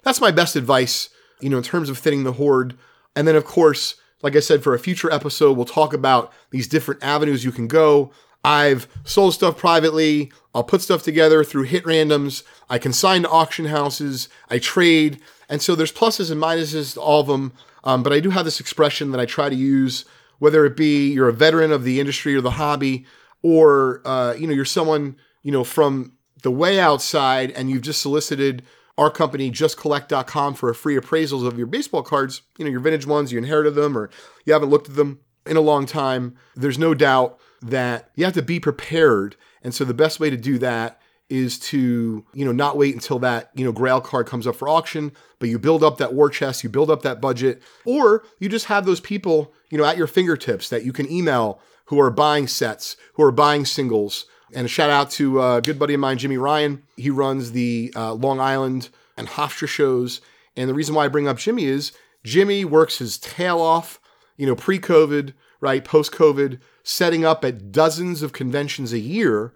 that's 0.04 0.20
my 0.20 0.30
best 0.30 0.54
advice, 0.54 1.08
you 1.40 1.50
know, 1.50 1.56
in 1.56 1.64
terms 1.64 1.88
of 1.90 1.98
thinning 1.98 2.22
the 2.22 2.34
hoard. 2.34 2.78
And 3.16 3.26
then 3.26 3.34
of 3.34 3.44
course, 3.44 3.96
like 4.22 4.36
I 4.36 4.40
said, 4.40 4.62
for 4.62 4.74
a 4.74 4.78
future 4.78 5.12
episode, 5.12 5.56
we'll 5.56 5.66
talk 5.66 5.92
about 5.92 6.32
these 6.50 6.68
different 6.68 7.02
avenues 7.02 7.44
you 7.44 7.52
can 7.52 7.66
go. 7.66 8.12
I've 8.44 8.88
sold 9.04 9.34
stuff 9.34 9.56
privately. 9.56 10.32
I'll 10.54 10.64
put 10.64 10.80
stuff 10.82 11.02
together 11.02 11.44
through 11.44 11.64
hit 11.64 11.84
randoms. 11.84 12.42
I 12.68 12.78
consign 12.78 13.22
to 13.22 13.28
auction 13.28 13.66
houses. 13.66 14.28
I 14.50 14.58
trade. 14.58 15.20
And 15.48 15.62
so 15.62 15.74
there's 15.74 15.92
pluses 15.92 16.30
and 16.30 16.40
minuses 16.40 16.94
to 16.94 17.00
all 17.00 17.20
of 17.20 17.26
them. 17.26 17.52
Um, 17.84 18.02
but 18.02 18.12
I 18.12 18.20
do 18.20 18.30
have 18.30 18.44
this 18.44 18.60
expression 18.60 19.10
that 19.10 19.20
I 19.20 19.26
try 19.26 19.48
to 19.48 19.54
use, 19.54 20.04
whether 20.38 20.64
it 20.64 20.76
be 20.76 21.12
you're 21.12 21.28
a 21.28 21.32
veteran 21.32 21.72
of 21.72 21.84
the 21.84 22.00
industry 22.00 22.34
or 22.34 22.40
the 22.40 22.52
hobby, 22.52 23.06
or 23.42 24.02
uh, 24.04 24.34
you 24.34 24.46
know 24.46 24.52
you're 24.52 24.64
someone 24.64 25.16
you 25.42 25.50
know 25.50 25.64
from 25.64 26.12
the 26.42 26.50
way 26.50 26.78
outside 26.78 27.50
and 27.52 27.70
you've 27.70 27.82
just 27.82 28.00
solicited 28.00 28.62
our 28.98 29.10
company 29.10 29.50
justcollect.com 29.50 30.54
for 30.54 30.68
a 30.70 30.74
free 30.74 30.96
appraisals 30.96 31.46
of 31.46 31.56
your 31.56 31.66
baseball 31.66 32.02
cards, 32.02 32.42
you 32.58 32.64
know, 32.64 32.70
your 32.70 32.80
vintage 32.80 33.06
ones, 33.06 33.32
you 33.32 33.38
inherited 33.38 33.74
them 33.74 33.96
or 33.96 34.10
you 34.44 34.52
haven't 34.52 34.70
looked 34.70 34.88
at 34.88 34.96
them 34.96 35.20
in 35.46 35.56
a 35.56 35.60
long 35.60 35.86
time, 35.86 36.36
there's 36.54 36.78
no 36.78 36.94
doubt 36.94 37.38
that 37.62 38.10
you 38.14 38.24
have 38.24 38.34
to 38.34 38.42
be 38.42 38.60
prepared. 38.60 39.36
And 39.62 39.74
so 39.74 39.84
the 39.84 39.94
best 39.94 40.20
way 40.20 40.30
to 40.30 40.36
do 40.36 40.58
that 40.58 41.00
is 41.28 41.58
to, 41.58 42.24
you 42.34 42.44
know, 42.44 42.52
not 42.52 42.76
wait 42.76 42.94
until 42.94 43.18
that, 43.20 43.50
you 43.54 43.64
know, 43.64 43.72
grail 43.72 44.00
card 44.00 44.26
comes 44.26 44.46
up 44.46 44.54
for 44.54 44.68
auction, 44.68 45.12
but 45.38 45.48
you 45.48 45.58
build 45.58 45.82
up 45.82 45.96
that 45.96 46.12
war 46.12 46.28
chest, 46.28 46.62
you 46.62 46.68
build 46.68 46.90
up 46.90 47.02
that 47.02 47.20
budget, 47.20 47.62
or 47.86 48.22
you 48.38 48.48
just 48.48 48.66
have 48.66 48.84
those 48.84 49.00
people, 49.00 49.52
you 49.70 49.78
know, 49.78 49.84
at 49.84 49.96
your 49.96 50.06
fingertips 50.06 50.68
that 50.68 50.84
you 50.84 50.92
can 50.92 51.10
email 51.10 51.60
who 51.86 51.98
are 51.98 52.10
buying 52.10 52.46
sets, 52.46 52.96
who 53.14 53.22
are 53.22 53.32
buying 53.32 53.64
singles. 53.64 54.26
And 54.54 54.66
a 54.66 54.68
shout 54.68 54.90
out 54.90 55.10
to 55.12 55.42
a 55.42 55.62
good 55.62 55.78
buddy 55.78 55.94
of 55.94 56.00
mine, 56.00 56.18
Jimmy 56.18 56.36
Ryan. 56.36 56.82
He 56.96 57.10
runs 57.10 57.52
the 57.52 57.92
uh, 57.96 58.14
Long 58.14 58.40
Island 58.40 58.90
and 59.16 59.28
Hofstra 59.28 59.68
shows. 59.68 60.20
And 60.56 60.68
the 60.68 60.74
reason 60.74 60.94
why 60.94 61.04
I 61.04 61.08
bring 61.08 61.28
up 61.28 61.38
Jimmy 61.38 61.64
is 61.64 61.92
Jimmy 62.24 62.64
works 62.64 62.98
his 62.98 63.18
tail 63.18 63.60
off, 63.60 64.00
you 64.36 64.46
know, 64.46 64.54
pre 64.54 64.78
COVID, 64.78 65.32
right, 65.60 65.84
post 65.84 66.12
COVID, 66.12 66.60
setting 66.82 67.24
up 67.24 67.44
at 67.44 67.72
dozens 67.72 68.22
of 68.22 68.32
conventions 68.32 68.92
a 68.92 68.98
year 68.98 69.54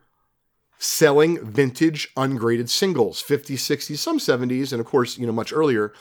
selling 0.79 1.43
vintage 1.45 2.09
ungraded 2.17 2.69
singles 2.69 3.23
50s 3.23 3.55
60s 3.55 3.97
some 3.97 4.19
70s 4.19 4.73
and 4.73 4.81
of 4.81 4.87
course 4.87 5.17
you 5.17 5.27
know 5.27 5.33
much 5.33 5.53
earlier 5.53 5.93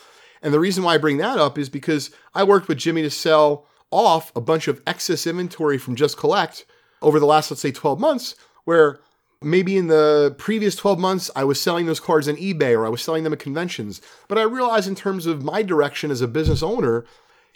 and 0.42 0.52
the 0.52 0.60
reason 0.60 0.84
why 0.84 0.94
i 0.94 0.98
bring 0.98 1.16
that 1.16 1.38
up 1.38 1.56
is 1.56 1.70
because 1.70 2.10
i 2.34 2.44
worked 2.44 2.68
with 2.68 2.76
jimmy 2.76 3.00
to 3.00 3.08
sell 3.08 3.66
off 3.90 4.34
a 4.36 4.40
bunch 4.40 4.68
of 4.68 4.82
excess 4.86 5.26
inventory 5.26 5.78
from 5.78 5.96
just 5.96 6.18
collect 6.18 6.66
over 7.00 7.18
the 7.18 7.24
last 7.24 7.50
let's 7.50 7.62
say 7.62 7.72
12 7.72 7.98
months 7.98 8.34
where 8.66 9.00
maybe 9.42 9.78
in 9.78 9.86
the 9.86 10.34
previous 10.38 10.76
12 10.76 10.98
months 10.98 11.30
i 11.34 11.44
was 11.44 11.60
selling 11.60 11.86
those 11.86 12.00
cards 12.00 12.28
on 12.28 12.36
ebay 12.36 12.76
or 12.76 12.84
i 12.84 12.90
was 12.90 13.00
selling 13.00 13.24
them 13.24 13.32
at 13.32 13.38
conventions. 13.38 14.02
But 14.28 14.38
i 14.38 14.42
realized 14.42 14.88
in 14.88 14.94
terms 14.94 15.24
of 15.24 15.42
my 15.42 15.62
direction 15.62 16.10
as 16.10 16.20
a 16.20 16.28
business 16.28 16.62
owner 16.62 17.06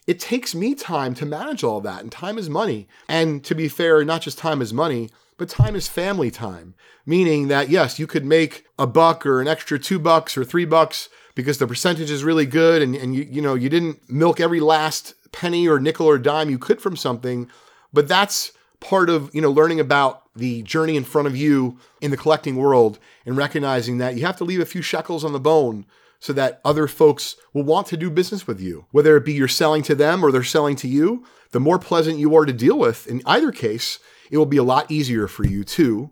it 0.06 0.18
takes 0.18 0.54
me 0.54 0.74
time 0.74 1.14
to 1.14 1.26
manage 1.26 1.62
all 1.62 1.80
that 1.82 2.02
and 2.02 2.10
time 2.10 2.38
is 2.38 2.48
money. 2.48 2.88
And 3.08 3.44
to 3.44 3.54
be 3.54 3.68
fair 3.68 4.02
not 4.04 4.22
just 4.22 4.38
time 4.38 4.62
is 4.62 4.72
money 4.72 5.10
but 5.40 5.48
time 5.48 5.74
is 5.74 5.88
family 5.88 6.30
time, 6.30 6.74
meaning 7.06 7.48
that 7.48 7.70
yes, 7.70 7.98
you 7.98 8.06
could 8.06 8.26
make 8.26 8.66
a 8.78 8.86
buck 8.86 9.24
or 9.24 9.40
an 9.40 9.48
extra 9.48 9.78
two 9.78 9.98
bucks 9.98 10.36
or 10.36 10.44
three 10.44 10.66
bucks 10.66 11.08
because 11.34 11.56
the 11.56 11.66
percentage 11.66 12.10
is 12.10 12.22
really 12.22 12.44
good 12.44 12.82
and, 12.82 12.94
and 12.94 13.14
you, 13.14 13.22
you 13.22 13.40
know, 13.40 13.54
you 13.54 13.70
didn't 13.70 13.98
milk 14.10 14.38
every 14.38 14.60
last 14.60 15.14
penny 15.32 15.66
or 15.66 15.80
nickel 15.80 16.06
or 16.06 16.18
dime 16.18 16.50
you 16.50 16.58
could 16.58 16.82
from 16.82 16.94
something, 16.94 17.48
but 17.90 18.06
that's 18.06 18.52
part 18.80 19.08
of, 19.08 19.34
you 19.34 19.40
know, 19.40 19.50
learning 19.50 19.80
about 19.80 20.19
the 20.34 20.62
journey 20.62 20.96
in 20.96 21.04
front 21.04 21.26
of 21.26 21.36
you 21.36 21.78
in 22.00 22.10
the 22.10 22.16
collecting 22.16 22.56
world 22.56 22.98
and 23.26 23.36
recognizing 23.36 23.98
that 23.98 24.16
you 24.16 24.24
have 24.24 24.36
to 24.36 24.44
leave 24.44 24.60
a 24.60 24.66
few 24.66 24.82
shekels 24.82 25.24
on 25.24 25.32
the 25.32 25.40
bone 25.40 25.86
so 26.20 26.32
that 26.32 26.60
other 26.64 26.86
folks 26.86 27.36
will 27.52 27.62
want 27.62 27.86
to 27.88 27.96
do 27.96 28.10
business 28.10 28.46
with 28.46 28.60
you. 28.60 28.86
Whether 28.90 29.16
it 29.16 29.24
be 29.24 29.32
you're 29.32 29.48
selling 29.48 29.82
to 29.84 29.94
them 29.94 30.24
or 30.24 30.30
they're 30.30 30.42
selling 30.44 30.76
to 30.76 30.88
you, 30.88 31.24
the 31.52 31.60
more 31.60 31.78
pleasant 31.78 32.18
you 32.18 32.34
are 32.36 32.44
to 32.44 32.52
deal 32.52 32.78
with 32.78 33.06
in 33.06 33.22
either 33.26 33.50
case, 33.50 33.98
it 34.30 34.38
will 34.38 34.46
be 34.46 34.58
a 34.58 34.62
lot 34.62 34.90
easier 34.90 35.26
for 35.26 35.44
you 35.44 35.64
to 35.64 36.10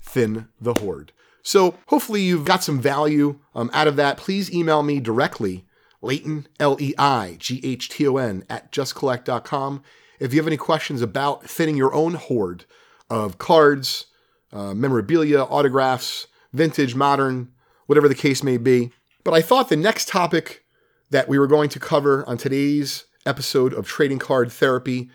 thin 0.00 0.48
the 0.60 0.74
hoard. 0.74 1.12
So 1.42 1.76
hopefully 1.86 2.22
you've 2.22 2.44
got 2.44 2.64
some 2.64 2.80
value 2.80 3.38
um, 3.54 3.70
out 3.72 3.86
of 3.86 3.96
that. 3.96 4.16
Please 4.16 4.52
email 4.52 4.82
me 4.82 4.98
directly, 4.98 5.66
Leighton, 6.02 6.46
L 6.58 6.76
E 6.80 6.94
I 6.98 7.36
G 7.38 7.60
H 7.62 7.88
T 7.88 8.06
O 8.06 8.16
N, 8.16 8.44
at 8.50 8.72
justcollect.com. 8.72 9.82
If 10.18 10.34
you 10.34 10.40
have 10.40 10.48
any 10.48 10.56
questions 10.56 11.00
about 11.00 11.44
thinning 11.44 11.76
your 11.76 11.94
own 11.94 12.14
hoard 12.14 12.64
of 13.10 13.38
cards, 13.38 14.06
uh, 14.52 14.74
memorabilia, 14.74 15.42
autographs, 15.42 16.26
vintage, 16.52 16.94
modern, 16.94 17.50
whatever 17.86 18.08
the 18.08 18.14
case 18.14 18.42
may 18.42 18.56
be. 18.56 18.90
But 19.24 19.34
I 19.34 19.42
thought 19.42 19.68
the 19.68 19.76
next 19.76 20.08
topic 20.08 20.64
that 21.10 21.28
we 21.28 21.38
were 21.38 21.46
going 21.46 21.68
to 21.70 21.80
cover 21.80 22.26
on 22.28 22.36
today's 22.36 23.04
episode 23.26 23.72
of 23.72 23.86
Trading 23.86 24.18
Card 24.18 24.50
Therapy 24.52 25.10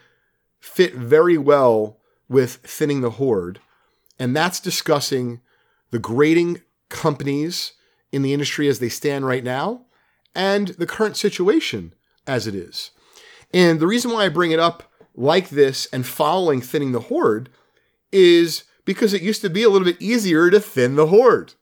fit 0.59 0.93
very 0.93 1.37
well 1.37 1.97
with 2.29 2.55
thinning 2.57 3.01
the 3.01 3.11
hoard, 3.11 3.59
and 4.17 4.35
that's 4.35 4.59
discussing 4.59 5.41
the 5.91 5.99
grading 5.99 6.61
companies 6.89 7.73
in 8.11 8.21
the 8.21 8.33
industry 8.33 8.67
as 8.67 8.79
they 8.79 8.89
stand 8.89 9.25
right 9.25 9.43
now 9.43 9.85
and 10.35 10.69
the 10.69 10.85
current 10.85 11.17
situation 11.17 11.93
as 12.25 12.47
it 12.47 12.55
is. 12.55 12.91
And 13.53 13.79
the 13.79 13.87
reason 13.87 14.11
why 14.11 14.25
I 14.25 14.29
bring 14.29 14.51
it 14.51 14.59
up 14.59 14.91
like 15.15 15.49
this 15.49 15.87
and 15.87 16.05
following 16.05 16.61
thinning 16.61 16.91
the 16.91 17.01
hoard 17.01 17.49
is 18.13 18.63
because 18.85 19.13
it 19.13 19.21
used 19.21 19.41
to 19.41 19.49
be 19.49 19.63
a 19.63 19.69
little 19.69 19.85
bit 19.85 20.01
easier 20.01 20.49
to 20.49 20.59
thin 20.59 20.95
the 20.95 21.07
hoard. 21.07 21.53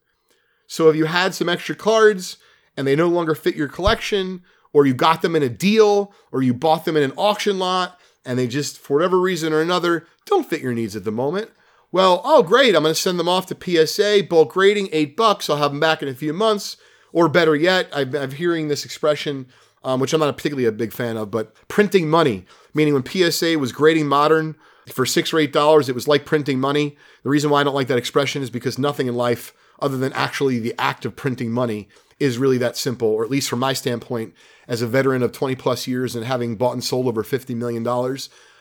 So 0.68 0.90
if 0.90 0.96
you 0.96 1.06
had 1.06 1.34
some 1.34 1.50
extra 1.50 1.76
cards 1.76 2.38
and 2.78 2.88
they 2.88 2.96
no 2.96 3.08
longer 3.08 3.36
fit 3.36 3.56
your 3.56 3.68
collection, 3.68 4.44
or 4.74 4.86
you 4.86 4.94
got 4.94 5.22
them 5.22 5.36
in 5.36 5.44
a 5.44 5.50
deal, 5.50 6.14
or 6.32 6.42
you 6.42 6.54
bought 6.54 6.86
them 6.86 6.96
in 6.96 7.04
an 7.04 7.14
auction 7.18 7.60
lot, 7.60 8.00
and 8.26 8.40
they 8.40 8.48
just, 8.48 8.78
for 8.78 8.98
whatever 8.98 9.20
reason 9.20 9.52
or 9.52 9.62
another, 9.62 10.08
don't 10.26 10.48
fit 10.48 10.62
your 10.62 10.74
needs 10.74 10.96
at 10.96 11.04
the 11.04 11.12
moment. 11.12 11.52
Well, 11.92 12.22
oh, 12.24 12.42
great, 12.42 12.74
I'm 12.76 12.84
going 12.84 12.96
to 12.96 13.00
send 13.00 13.20
them 13.20 13.28
off 13.28 13.48
to 13.48 13.86
PSA, 13.86 14.28
bulk 14.30 14.54
grading, 14.54 14.90
eight 14.94 15.18
bucks. 15.18 15.50
I'll 15.50 15.58
have 15.58 15.72
them 15.72 15.82
back 15.82 16.02
in 16.02 16.08
a 16.08 16.14
few 16.14 16.32
months. 16.32 16.78
Or 17.12 17.28
better 17.28 17.56
yet, 17.56 17.90
I've, 17.94 18.16
I'm 18.16 18.32
hearing 18.32 18.70
this 18.70 18.86
expression, 18.86 19.48
um, 19.84 20.00
which 20.00 20.14
I'm 20.14 20.22
not 20.22 20.38
particularly 20.38 20.68
a 20.68 20.72
big 20.72 20.94
fan 20.94 21.18
of, 21.18 21.30
but 21.32 21.54
printing 21.68 22.10
money, 22.10 22.46
meaning 22.74 22.94
when 22.94 23.06
PSA 23.06 23.60
was 23.60 23.74
grading 23.74 24.08
modern 24.08 24.56
for 24.88 25.06
six 25.06 25.34
or 25.34 25.40
eight 25.40 25.54
dollars, 25.54 25.90
it 25.90 25.96
was 25.96 26.08
like 26.08 26.26
printing 26.26 26.60
money. 26.60 26.98
The 27.24 27.30
reason 27.30 27.50
why 27.50 27.62
I 27.62 27.64
don't 27.64 27.76
like 27.76 27.88
that 27.88 27.98
expression 27.98 28.42
is 28.42 28.50
because 28.50 28.78
nothing 28.78 29.08
in 29.08 29.16
life, 29.16 29.54
other 29.80 29.98
than 29.98 30.14
actually 30.14 30.60
the 30.60 30.76
act 30.80 31.06
of 31.06 31.16
printing 31.16 31.52
money, 31.52 31.88
is 32.20 32.38
really 32.38 32.58
that 32.60 32.78
simple, 32.78 33.08
or 33.08 33.24
at 33.24 33.32
least 33.32 33.50
from 33.50 33.60
my 33.60 33.74
standpoint, 33.74 34.34
as 34.68 34.82
a 34.82 34.88
veteran 34.88 35.24
of 35.24 35.32
20 35.32 35.56
plus 35.56 35.88
years 35.88 36.16
and 36.16 36.26
having 36.26 36.56
bought 36.56 36.74
and 36.74 36.84
sold 36.84 37.08
over 37.08 37.24
$50 37.24 37.56
million 37.56 37.86
uh, 37.88 38.16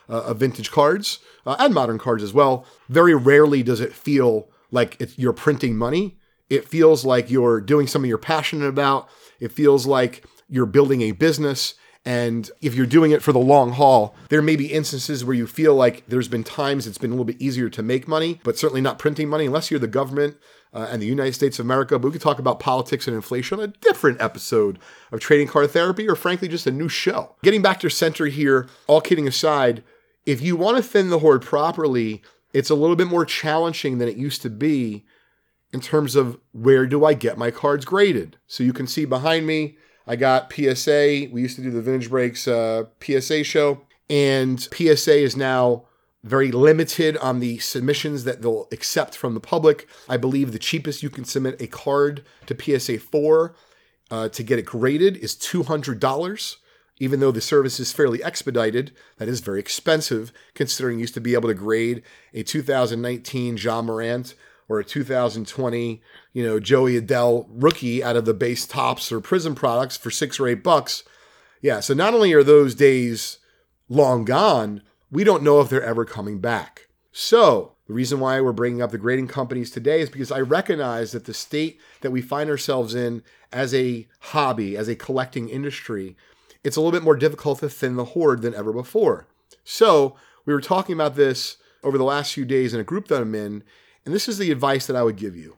of 0.09 0.39
vintage 0.39 0.71
cards 0.71 1.19
uh, 1.47 1.57
and 1.59 1.75
modern 1.75 1.99
cards 1.99 2.23
as 2.23 2.33
well, 2.33 2.65
very 2.89 3.15
rarely 3.15 3.63
does 3.63 3.81
it 3.81 3.93
feel 3.93 4.49
like 4.71 5.01
you're 5.17 5.33
printing 5.33 5.77
money. 5.77 6.17
It 6.49 6.67
feels 6.67 7.05
like 7.05 7.31
you're 7.31 7.61
doing 7.61 7.87
something 7.87 8.09
you're 8.09 8.19
passionate 8.19 8.67
about. 8.67 9.09
It 9.39 9.53
feels 9.53 9.87
like 9.87 10.25
you're 10.49 10.67
building 10.67 11.03
a 11.03 11.13
business. 11.13 11.75
And 12.05 12.51
if 12.63 12.75
you're 12.75 12.87
doing 12.87 13.11
it 13.11 13.23
for 13.23 13.33
the 13.33 13.39
long 13.39 13.73
haul, 13.73 14.15
there 14.31 14.41
may 14.41 14.57
be 14.57 14.73
instances 14.73 15.23
where 15.25 15.37
you 15.37 15.47
feel 15.47 15.75
like 15.75 16.05
there's 16.09 16.29
been 16.29 16.45
times 16.45 16.87
it's 16.87 16.97
been 16.97 17.11
a 17.11 17.15
little 17.15 17.27
bit 17.27 17.41
easier 17.41 17.69
to 17.69 17.83
make 17.83 18.09
money, 18.09 18.41
but 18.43 18.57
certainly 18.57 18.81
not 18.81 18.99
printing 18.99 19.29
money 19.29 19.47
unless 19.47 19.71
you're 19.71 19.81
the 19.81 19.87
government 19.87 20.37
uh, 20.73 20.89
and 20.91 21.03
the 21.03 21.07
United 21.07 21.35
States 21.35 21.59
of 21.59 21.67
America. 21.67 21.99
But 21.99 22.09
we 22.09 22.13
could 22.13 22.23
talk 22.23 22.39
about 22.39 22.59
politics 22.59 23.07
and 23.07 23.15
inflation 23.15 23.59
on 23.59 23.65
a 23.65 23.73
different 23.83 24.21
episode 24.21 24.79
of 25.13 25.21
Trading 25.21 25.47
Card 25.47 25.71
Therapy, 25.71 26.09
or 26.09 26.17
frankly, 26.17 26.49
just 26.49 26.67
a 26.67 26.71
new 26.71 26.89
show. 26.89 27.37
Getting 27.43 27.61
back 27.61 27.81
to 27.81 27.91
center 27.91 28.27
here, 28.27 28.67
all 28.87 29.03
kidding 29.03 29.29
aside, 29.29 29.83
if 30.25 30.41
you 30.41 30.57
want 30.57 30.79
to 30.79 30.83
thin 30.83 31.11
the 31.11 31.19
hoard 31.19 31.43
properly, 31.43 32.23
it's 32.55 32.71
a 32.71 32.75
little 32.75 32.97
bit 32.97 33.09
more 33.09 33.27
challenging 33.27 33.99
than 33.99 34.09
it 34.09 34.17
used 34.17 34.43
to 34.43 34.51
be 34.51 35.05
in 35.73 35.81
terms 35.81 36.17
of 36.17 36.39
where 36.53 36.87
do 36.87 37.05
I 37.05 37.15
get 37.15 37.39
my 37.39 37.51
cards 37.51 37.85
graded. 37.85 38.39
So 38.47 38.65
you 38.65 38.73
can 38.73 38.87
see 38.87 39.05
behind 39.05 39.47
me, 39.47 39.77
I 40.11 40.17
got 40.17 40.53
PSA. 40.53 41.29
We 41.31 41.41
used 41.41 41.55
to 41.55 41.63
do 41.63 41.71
the 41.71 41.81
Vintage 41.81 42.11
Breaks 42.11 42.49
uh, 42.49 42.87
PSA 43.01 43.45
show, 43.45 43.83
and 44.11 44.61
PSA 44.61 45.15
is 45.15 45.37
now 45.37 45.85
very 46.25 46.51
limited 46.51 47.17
on 47.19 47.39
the 47.39 47.59
submissions 47.59 48.25
that 48.25 48.43
they'll 48.43 48.67
accept 48.73 49.17
from 49.17 49.35
the 49.35 49.41
public. 49.41 49.89
I 50.09 50.17
believe 50.17 50.51
the 50.51 50.59
cheapest 50.59 51.05
you 51.05 51.11
can 51.11 51.25
submit 51.25 51.63
a 51.63 51.69
card 51.69 52.25
to 52.47 52.57
PSA 52.59 52.99
4 52.99 53.55
uh, 54.11 54.29
to 54.31 54.43
get 54.43 54.59
it 54.59 54.65
graded 54.65 55.17
is 55.19 55.37
$200. 55.37 56.57
Even 56.99 57.21
though 57.21 57.31
the 57.31 57.41
service 57.41 57.79
is 57.79 57.93
fairly 57.93 58.21
expedited, 58.21 58.91
that 59.19 59.29
is 59.29 59.39
very 59.39 59.61
expensive 59.61 60.33
considering 60.55 60.99
you 60.99 61.03
used 61.03 61.15
to 61.15 61.21
be 61.21 61.35
able 61.35 61.49
to 61.49 61.55
grade 61.55 62.03
a 62.35 62.43
2019 62.43 63.59
Ja 63.59 63.81
Morant 63.81 64.35
or 64.71 64.79
a 64.79 64.85
2020, 64.85 66.01
you 66.33 66.47
know, 66.47 66.61
Joey 66.61 66.99
Adell 66.99 67.49
rookie 67.51 68.05
out 68.05 68.15
of 68.15 68.25
the 68.25 68.33
base 68.33 68.69
Topps 68.69 69.11
or 69.11 69.21
Prizm 69.21 69.57
products 69.57 69.97
for 69.97 70.13
six 70.13 70.39
or 70.39 70.47
eight 70.47 70.63
bucks. 70.63 71.03
Yeah, 71.61 71.81
so 71.81 71.93
not 71.93 72.15
only 72.15 72.33
are 72.33 72.45
those 72.45 72.77
days 72.77 73.39
long 73.89 74.25
gone, 74.25 74.83
we 75.11 75.25
don't 75.25 75.43
know 75.43 75.61
if 75.61 75.69
they're 75.69 75.83
ever 75.83 76.05
coming 76.05 76.39
back. 76.39 76.87
So, 77.11 77.75
the 77.89 77.95
reason 77.95 78.21
why 78.21 78.41
we're 78.41 78.53
bringing 78.53 78.81
up 78.81 78.93
the 78.93 78.99
grading 78.99 79.27
companies 79.27 79.73
today 79.73 80.03
is 80.03 80.09
because 80.09 80.31
I 80.31 80.39
recognize 80.39 81.11
that 81.11 81.25
the 81.25 81.35
state 81.35 81.81
that 82.03 82.13
we 82.13 82.23
find 82.23 82.49
ourselves 82.49 82.95
in 82.95 83.25
as 83.53 83.75
a 83.75 84.07
hobby, 84.21 84.77
as 84.77 84.87
a 84.87 84.95
collecting 84.95 85.49
industry, 85.49 86.17
it's 86.63 86.77
a 86.77 86.81
little 86.81 86.97
bit 86.97 87.05
more 87.05 87.17
difficult 87.17 87.59
to 87.59 87.69
thin 87.69 87.97
the 87.97 88.05
hoard 88.05 88.43
than 88.43 88.55
ever 88.55 88.73
before. 88.73 89.27
So, 89.65 90.15
we 90.47 90.55
were 90.55 90.61
talking 90.61 90.93
about 90.93 91.17
this 91.17 91.57
over 91.83 91.99
the 91.99 92.05
last 92.05 92.33
few 92.33 92.45
days 92.45 92.73
in 92.73 92.79
a 92.79 92.85
group 92.85 93.09
that 93.09 93.21
I'm 93.21 93.35
in, 93.35 93.65
and 94.05 94.15
this 94.15 94.29
is 94.29 94.39
the 94.39 94.51
advice 94.51 94.87
that 94.87 94.97
I 94.97 95.03
would 95.03 95.17
give 95.17 95.37
you. 95.37 95.57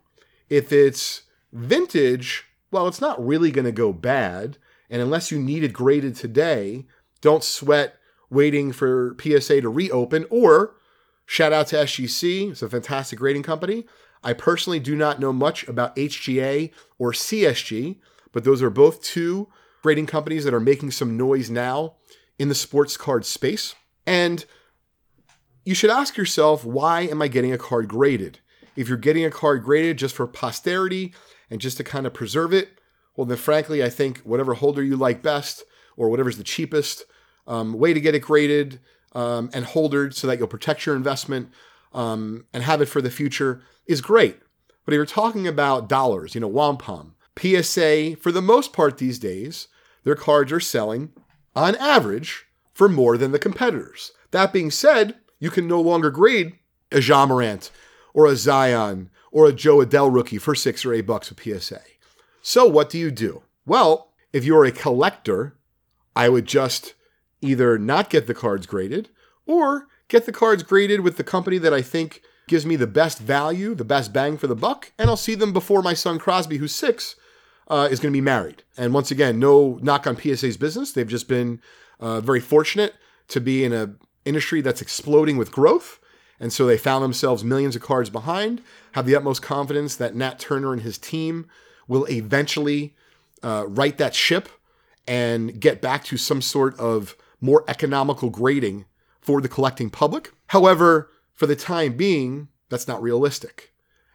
If 0.49 0.73
it's 0.73 1.23
vintage, 1.53 2.45
well, 2.71 2.89
it's 2.89 3.01
not 3.01 3.25
really 3.25 3.51
going 3.51 3.65
to 3.65 3.73
go 3.73 3.93
bad. 3.93 4.59
And 4.91 5.01
unless 5.01 5.31
you 5.31 5.39
need 5.39 5.65
it 5.65 5.73
graded 5.73 6.17
today, 6.17 6.87
don't 7.21 7.45
sweat 7.45 7.97
waiting 8.31 8.73
for 8.73 9.17
PSA 9.21 9.61
to 9.61 9.69
reopen, 9.69 10.27
or 10.31 10.75
shout 11.27 11.53
out 11.53 11.69
to 11.69 11.77
SGC, 11.77 12.51
it's 12.51 12.63
a 12.63 12.69
fantastic 12.69 13.19
grading 13.19 13.43
company. 13.43 13.87
I 14.25 14.33
personally 14.33 14.81
do 14.81 14.97
not 14.97 15.21
know 15.21 15.33
much 15.33 15.67
about 15.69 15.97
HGA 15.97 16.71
or 16.99 17.13
CSG, 17.13 17.97
but 18.33 18.45
those 18.45 18.63
are 18.63 18.71
both 18.71 19.03
two 19.03 19.49
grading 19.83 20.07
companies 20.07 20.45
that 20.45 20.55
are 20.55 20.61
making 20.61 20.93
some 20.93 21.17
noise 21.17 21.51
now 21.51 21.95
in 22.39 22.49
the 22.49 22.55
sports 22.55 22.97
card 22.97 23.25
space. 23.25 23.75
And 24.07 24.45
you 25.65 25.75
should 25.75 25.91
ask 25.91 26.17
yourself, 26.17 26.65
why 26.65 27.03
am 27.03 27.23
I 27.23 27.29
getting 27.29 27.53
a 27.53 27.59
card 27.59 27.89
graded? 27.89 28.41
If 28.75 28.89
you're 28.89 28.99
getting 28.99 29.25
a 29.25 29.31
card 29.31 29.63
graded 29.63 29.99
just 29.99 30.15
for 30.15 30.27
posterity 30.27 31.15
and 31.51 31.61
just 31.61 31.77
to 31.77 31.85
kind 31.85 32.07
of 32.07 32.15
preserve 32.15 32.53
it, 32.53 32.71
well, 33.17 33.27
then 33.27 33.37
frankly, 33.37 33.83
I 33.83 33.91
think 33.91 34.19
whatever 34.21 34.55
holder 34.55 34.83
you 34.83 34.97
like 34.97 35.23
best 35.23 35.65
or 35.97 36.09
whatever's 36.09 36.39
the 36.39 36.45
cheapest 36.45 37.05
um, 37.47 37.75
way 37.75 37.93
to 37.93 38.01
get 38.01 38.15
it 38.15 38.21
graded 38.21 38.81
um, 39.15 39.51
and 39.53 39.65
holdered 39.65 40.15
so 40.15 40.27
that 40.27 40.39
you'll 40.39 40.49
protect 40.49 40.87
your 40.87 40.97
investment 40.97 41.51
um, 41.93 42.47
and 42.53 42.63
have 42.63 42.81
it 42.81 42.87
for 42.87 43.03
the 43.03 43.11
future 43.11 43.63
is 43.87 44.01
great. 44.01 44.39
But 44.85 44.95
if 44.95 44.97
you're 44.97 45.07
talking 45.07 45.47
about 45.47 45.89
dollars, 45.89 46.35
you 46.35 46.41
know, 46.41 46.49
wampum, 46.49 47.15
PSA, 47.39 48.17
for 48.17 48.33
the 48.33 48.43
most 48.43 48.73
part 48.73 48.99
these 48.99 49.19
days, 49.19 49.69
their 50.05 50.17
cards 50.17 50.51
are 50.51 50.61
selling 50.61 51.11
on 51.55 51.77
average 51.77 52.47
for 52.73 52.89
more 52.89 53.17
than 53.17 53.33
the 53.33 53.39
competitors. 53.39 54.13
That 54.31 54.53
being 54.53 54.71
said, 54.71 55.17
you 55.43 55.51
can 55.51 55.67
no 55.67 55.81
longer 55.81 56.09
grade 56.09 56.53
a 56.93 57.03
Ja 57.03 57.27
Morant 57.27 57.73
or 58.15 58.27
a 58.27 58.37
Zion 58.37 59.11
or 59.33 59.49
a 59.49 59.53
Jo 59.53 59.79
Adell 59.79 60.15
rookie 60.15 60.39
for 60.39 60.55
six 60.55 60.85
or 60.87 60.95
eight 60.95 61.05
bucks 61.05 61.33
a 61.33 61.35
PSA. 61.35 61.81
So 62.43 62.65
what 62.65 62.89
do 62.89 62.97
you 62.97 63.11
do? 63.11 63.43
Well, 63.67 64.13
if 64.33 64.45
you're 64.45 64.65
a 64.65 64.71
collector, 64.71 65.57
I 66.15 66.29
would 66.29 66.47
just 66.47 66.95
either 67.41 67.77
not 67.77 68.09
get 68.09 68.29
the 68.29 68.35
cards 68.35 68.67
graded 68.67 69.09
or 69.45 69.89
get 70.07 70.27
the 70.27 70.33
cards 70.33 70.63
graded 70.63 71.01
with 71.01 71.17
the 71.17 71.25
company 71.25 71.59
that 71.59 71.75
I 71.75 71.83
think 71.83 72.23
gives 72.47 72.65
me 72.65 72.77
the 72.77 72.87
best 72.87 73.19
value, 73.19 73.75
the 73.75 73.85
best 73.85 74.13
bang 74.13 74.39
for 74.39 74.47
the 74.47 74.55
buck, 74.55 74.93
and 74.97 75.11
I'll 75.11 75.17
see 75.17 75.35
them 75.35 75.53
before 75.53 75.83
my 75.83 75.95
son 75.95 76.21
Crosby, 76.21 76.59
who's 76.59 76.75
six, 76.75 77.17
uh, 77.67 77.89
is 77.91 77.99
going 77.99 78.13
to 78.13 78.17
be 78.17 78.21
married. 78.21 78.63
And 78.77 78.95
once 78.95 79.11
again, 79.11 79.41
no 79.41 79.81
knock 79.83 80.07
on 80.07 80.17
PSA's 80.17 80.57
business. 80.57 80.93
They've 80.93 81.05
just 81.05 81.27
been 81.27 81.61
uh, 81.99 82.21
very 82.21 82.41
fortunate 82.41 82.95
to 83.27 83.41
be 83.41 83.65
in 83.65 83.73
an 83.73 83.99
industry 84.25 84.61
that's 84.61 84.83
exploding 84.83 85.37
with 85.37 85.53
growth. 85.53 85.99
And 86.41 86.53
so 86.53 86.67
they 86.67 86.79
found 86.79 87.05
themselves 87.05 87.45
millions 87.45 87.77
of 87.77 87.83
cards 87.83 88.11
behind, 88.11 88.63
have 88.93 89.07
the 89.07 89.15
utmost 89.15 89.43
confidence 89.43 89.97
that 89.97 90.15
Nat 90.15 90.39
Turner 90.39 90.73
and 90.73 90.83
his 90.83 90.99
team 90.99 91.47
will 91.87 92.05
eventually 92.11 92.95
uh, 93.43 93.65
right 93.69 93.97
that 93.99 94.15
ship 94.15 94.49
and 95.07 95.61
get 95.61 95.81
back 95.81 96.05
to 96.05 96.17
some 96.17 96.43
sort 96.43 96.79
of 96.79 97.17
more 97.41 97.65
economical 97.69 98.31
grading 98.31 98.85
for 99.21 99.41
the 99.41 99.49
collecting 99.49 99.91
public. 99.91 100.33
However, 100.49 101.11
for 101.35 101.47
the 101.47 101.57
time 101.57 101.97
being, 101.97 102.49
that's 102.69 102.89
not 102.89 103.03
realistic. 103.03 103.73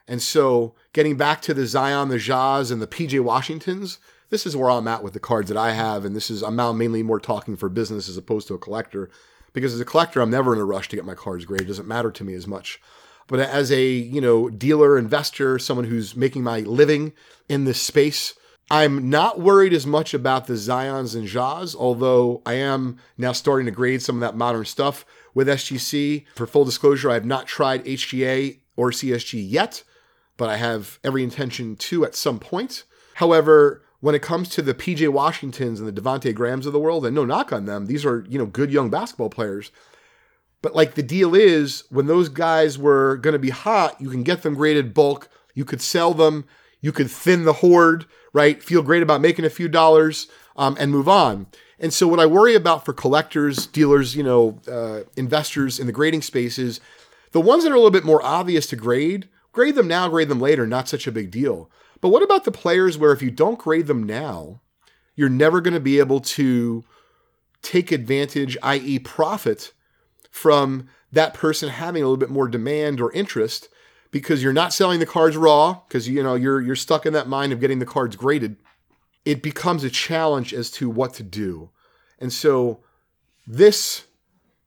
And 0.07 0.21
so, 0.21 0.75
getting 0.93 1.17
back 1.17 1.41
to 1.43 1.53
the 1.53 1.65
Zion, 1.65 2.07
the 2.09 2.17
Jaws, 2.17 2.71
and 2.71 2.81
the 2.81 2.87
PJ 2.87 3.19
Washingtons, 3.19 3.99
this 4.29 4.45
is 4.45 4.55
where 4.55 4.69
I'm 4.69 4.87
at 4.87 5.03
with 5.03 5.13
the 5.13 5.19
cards 5.19 5.49
that 5.49 5.57
I 5.57 5.71
have. 5.71 6.05
And 6.05 6.15
this 6.15 6.29
is, 6.29 6.41
I'm 6.41 6.55
now 6.55 6.71
mainly 6.71 7.03
more 7.03 7.19
talking 7.19 7.57
for 7.57 7.69
business 7.69 8.07
as 8.07 8.17
opposed 8.17 8.47
to 8.47 8.53
a 8.53 8.59
collector. 8.59 9.09
Because 9.53 9.73
as 9.73 9.79
a 9.79 9.85
collector, 9.85 10.21
I'm 10.21 10.29
never 10.29 10.53
in 10.53 10.59
a 10.59 10.65
rush 10.65 10.89
to 10.89 10.95
get 10.95 11.05
my 11.05 11.15
cards 11.15 11.45
graded. 11.45 11.67
It 11.67 11.69
doesn't 11.69 11.87
matter 11.87 12.11
to 12.11 12.23
me 12.23 12.33
as 12.33 12.47
much. 12.47 12.79
But 13.27 13.39
as 13.39 13.71
a, 13.71 13.83
you 13.83 14.21
know, 14.21 14.49
dealer, 14.49 14.97
investor, 14.97 15.59
someone 15.59 15.85
who's 15.85 16.15
making 16.15 16.43
my 16.43 16.61
living 16.61 17.13
in 17.49 17.65
this 17.65 17.81
space, 17.81 18.33
I'm 18.69 19.09
not 19.09 19.39
worried 19.39 19.73
as 19.73 19.85
much 19.85 20.13
about 20.13 20.47
the 20.47 20.53
Zions 20.53 21.15
and 21.15 21.27
Jaws, 21.27 21.75
although 21.75 22.41
I 22.45 22.53
am 22.55 22.97
now 23.17 23.31
starting 23.31 23.65
to 23.65 23.71
grade 23.71 24.01
some 24.01 24.17
of 24.17 24.21
that 24.21 24.35
modern 24.35 24.65
stuff 24.65 25.05
with 25.33 25.47
SGC. 25.47 26.25
For 26.35 26.47
full 26.47 26.65
disclosure, 26.65 27.09
I 27.09 27.15
have 27.15 27.25
not 27.25 27.47
tried 27.47 27.85
HGA 27.85 28.59
or 28.75 28.91
CSG 28.91 29.43
yet, 29.49 29.83
but 30.35 30.49
I 30.49 30.57
have 30.57 30.99
every 31.03 31.23
intention 31.23 31.75
to 31.77 32.05
at 32.05 32.15
some 32.15 32.39
point. 32.39 32.83
However, 33.15 33.83
when 33.99 34.15
it 34.15 34.21
comes 34.21 34.49
to 34.49 34.61
the 34.61 34.73
PJ 34.73 35.09
Washingtons 35.09 35.79
and 35.79 35.87
the 35.87 36.01
Devonte 36.01 36.33
Grahams 36.33 36.65
of 36.65 36.73
the 36.73 36.79
world, 36.79 37.05
and 37.05 37.15
no 37.15 37.25
knock 37.25 37.51
on 37.51 37.65
them, 37.65 37.87
these 37.87 38.05
are, 38.05 38.25
you 38.29 38.37
know, 38.37 38.45
good 38.45 38.71
young 38.71 38.89
basketball 38.89 39.29
players. 39.29 39.71
But 40.61 40.75
like 40.75 40.95
the 40.95 41.03
deal 41.03 41.35
is, 41.35 41.83
when 41.89 42.07
those 42.07 42.29
guys 42.29 42.77
were 42.77 43.17
going 43.17 43.33
to 43.33 43.39
be 43.39 43.49
hot, 43.49 43.99
you 43.99 44.09
can 44.09 44.23
get 44.23 44.43
them 44.43 44.55
graded 44.55 44.93
bulk. 44.93 45.29
You 45.53 45.65
could 45.65 45.81
sell 45.81 46.13
them. 46.13 46.45
You 46.81 46.91
could 46.91 47.09
thin 47.09 47.43
the 47.43 47.53
hoard 47.53 48.05
right? 48.37 48.61
Feel 48.61 48.83
great 48.83 49.01
about 49.01 49.19
making 49.19 49.45
a 49.45 49.49
few 49.49 49.67
dollars 49.67 50.27
um, 50.55 50.77
and 50.79 50.91
move 50.91 51.09
on. 51.09 51.47
And 51.79 51.91
so, 51.91 52.07
what 52.07 52.19
I 52.19 52.27
worry 52.27 52.55
about 52.55 52.85
for 52.85 52.93
collectors, 52.93 53.65
dealers, 53.65 54.15
you 54.15 54.23
know, 54.23 54.59
uh, 54.67 55.01
investors 55.15 55.79
in 55.79 55.87
the 55.87 55.93
grading 55.93 56.21
space 56.21 56.57
is 56.57 56.79
the 57.31 57.41
ones 57.41 57.63
that 57.63 57.71
are 57.71 57.75
a 57.75 57.77
little 57.77 57.91
bit 57.91 58.05
more 58.05 58.23
obvious 58.23 58.67
to 58.67 58.75
grade. 58.75 59.27
Grade 59.51 59.75
them 59.75 59.87
now, 59.87 60.07
grade 60.07 60.29
them 60.29 60.39
later, 60.39 60.67
not 60.67 60.87
such 60.87 61.07
a 61.07 61.11
big 61.11 61.31
deal. 61.31 61.69
But 62.01 62.09
what 62.09 62.23
about 62.23 62.43
the 62.43 62.51
players 62.51 62.97
where 62.97 63.11
if 63.11 63.21
you 63.21 63.31
don't 63.31 63.59
grade 63.59 63.87
them 63.87 64.03
now, 64.03 64.61
you're 65.15 65.29
never 65.29 65.61
going 65.61 65.73
to 65.73 65.79
be 65.79 65.99
able 65.99 66.19
to 66.19 66.83
take 67.61 67.91
advantage, 67.91 68.57
i.e., 68.61 68.99
profit 68.99 69.73
from 70.29 70.87
that 71.11 71.33
person 71.33 71.69
having 71.69 72.03
a 72.03 72.05
little 72.05 72.17
bit 72.17 72.29
more 72.29 72.47
demand 72.47 73.01
or 73.01 73.11
interest 73.13 73.69
because 74.11 74.43
you're 74.43 74.53
not 74.53 74.73
selling 74.73 74.99
the 74.99 75.05
cards 75.05 75.35
raw 75.35 75.81
because 75.87 76.07
you 76.07 76.21
know 76.21 76.35
you're 76.35 76.61
you're 76.61 76.75
stuck 76.75 77.05
in 77.05 77.13
that 77.13 77.27
mind 77.27 77.51
of 77.51 77.59
getting 77.59 77.79
the 77.79 77.85
cards 77.85 78.15
graded 78.15 78.57
it 79.25 79.41
becomes 79.41 79.83
a 79.83 79.89
challenge 79.89 80.53
as 80.53 80.69
to 80.69 80.89
what 80.89 81.13
to 81.13 81.23
do 81.23 81.69
and 82.19 82.31
so 82.31 82.79
this 83.45 84.05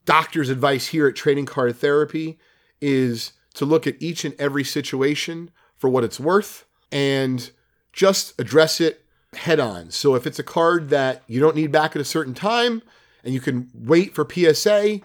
doctor's 0.05 0.49
advice 0.49 0.89
here 0.89 1.07
at 1.07 1.17
trading 1.17 1.47
card 1.47 1.77
therapy 1.77 2.39
is 2.81 3.33
to 3.55 3.65
look 3.65 3.87
at 3.87 4.01
each 4.01 4.25
and 4.25 4.35
every 4.39 4.65
situation 4.65 5.51
for 5.77 5.89
what 5.89 6.05
it's 6.05 6.21
worth 6.21 6.67
and 6.93 7.51
just 7.93 8.39
address 8.41 8.81
it 8.81 9.05
head 9.35 9.61
on 9.61 9.91
so 9.91 10.15
if 10.15 10.27
it's 10.27 10.39
a 10.39 10.45
card 10.45 10.89
that 10.91 11.23
you 11.29 11.39
don't 11.39 11.55
need 11.55 11.71
back 11.71 11.95
at 11.95 12.03
a 12.03 12.05
certain 12.05 12.35
time 12.35 12.83
and 13.23 13.33
you 13.33 13.41
can 13.41 13.71
wait 13.75 14.15
for 14.15 14.27
psa 14.29 15.01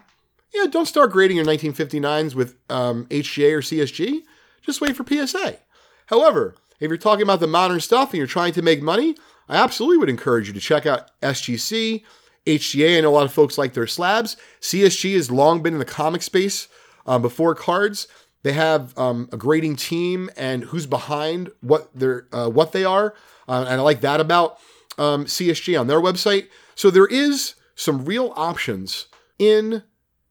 yeah, 0.56 0.67
don't 0.67 0.86
start 0.86 1.12
grading 1.12 1.36
your 1.36 1.45
1959s 1.45 2.34
with 2.34 2.56
um, 2.69 3.06
HGA 3.08 3.52
or 3.52 3.60
CSG. 3.60 4.21
Just 4.62 4.80
wait 4.80 4.95
for 4.95 5.06
PSA. 5.06 5.58
However, 6.06 6.56
if 6.80 6.88
you're 6.88 6.98
talking 6.98 7.24
about 7.24 7.41
the 7.41 7.48
modern 7.48 7.82
stuff 7.82 8.12
and 8.12 8.17
you're 8.17 8.28
trying 8.28 8.54
to 8.54 8.62
make 8.62 8.82
money, 8.82 9.15
I 9.50 9.58
absolutely 9.58 9.98
would 9.98 10.10
encourage 10.10 10.48
you 10.48 10.54
to 10.54 10.60
check 10.62 10.86
out 10.86 11.12
SGC, 11.21 12.04
HGA. 12.45 12.98
I 12.98 13.02
know 13.02 13.10
a 13.10 13.12
lot 13.12 13.26
of 13.26 13.34
folks 13.34 13.58
like 13.58 13.74
their 13.74 13.86
slabs. 13.86 14.38
CSG 14.62 15.15
has 15.15 15.30
long 15.30 15.62
been 15.62 15.74
in 15.74 15.80
the 15.80 15.86
comic 15.86 16.21
space 16.21 16.69
um, 17.06 17.21
before 17.21 17.54
cards. 17.54 18.08
They 18.46 18.54
have 18.54 18.96
um, 18.96 19.28
a 19.32 19.38
grading 19.38 19.78
team 19.78 20.30
and 20.38 20.66
who's 20.66 20.86
behind 20.86 21.50
what 21.62 21.90
they're 21.96 22.28
uh, 22.32 22.48
what 22.48 22.74
they 22.74 22.86
are, 22.86 23.16
uh, 23.48 23.66
and 23.68 23.80
I 23.80 23.84
like 23.84 24.02
that 24.02 24.22
about 24.22 24.60
um, 25.00 25.26
CSG 25.26 25.80
on 25.80 25.88
their 25.88 26.00
website. 26.00 26.50
So 26.76 26.92
there 26.92 27.08
is 27.08 27.56
some 27.74 28.06
real 28.06 28.34
options 28.36 29.08
in 29.40 29.82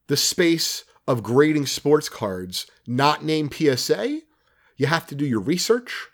the 0.06 0.16
space 0.16 0.84
of 1.08 1.24
grading 1.24 1.66
sports 1.66 2.08
cards 2.08 2.68
not 2.86 3.24
named 3.24 3.52
PSA, 3.52 4.20
you 4.76 4.86
have 4.86 5.08
to 5.08 5.16
do 5.16 5.26
your 5.26 5.40
research. 5.40 6.06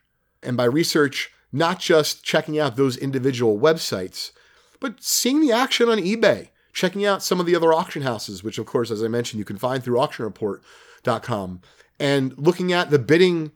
And 0.43 0.57
by 0.57 0.65
research, 0.65 1.31
not 1.53 1.81
just 1.81 2.25
checking 2.25 2.59
out 2.59 2.77
those 2.77 2.97
individual 2.97 3.61
websites, 3.61 4.33
but 4.81 5.03
seeing 5.03 5.43
the 5.43 5.53
action 5.53 5.91
on 5.91 5.99
eBay, 5.99 6.49
checking 6.73 7.05
out 7.05 7.23
some 7.23 7.41
of 7.41 7.45
the 7.45 7.55
other 7.55 7.75
auction 7.75 8.01
houses, 8.01 8.43
which, 8.43 8.57
of 8.57 8.65
course, 8.65 8.91
as 8.91 9.03
I 9.03 9.09
mentioned, 9.09 9.39
you 9.39 9.45
can 9.45 9.59
find 9.59 9.85
through 9.85 9.99
auctionreport.com, 9.99 11.61
and 12.01 12.37
looking 12.39 12.73
at 12.73 12.91
the 12.91 12.99
bidding, 12.99 13.53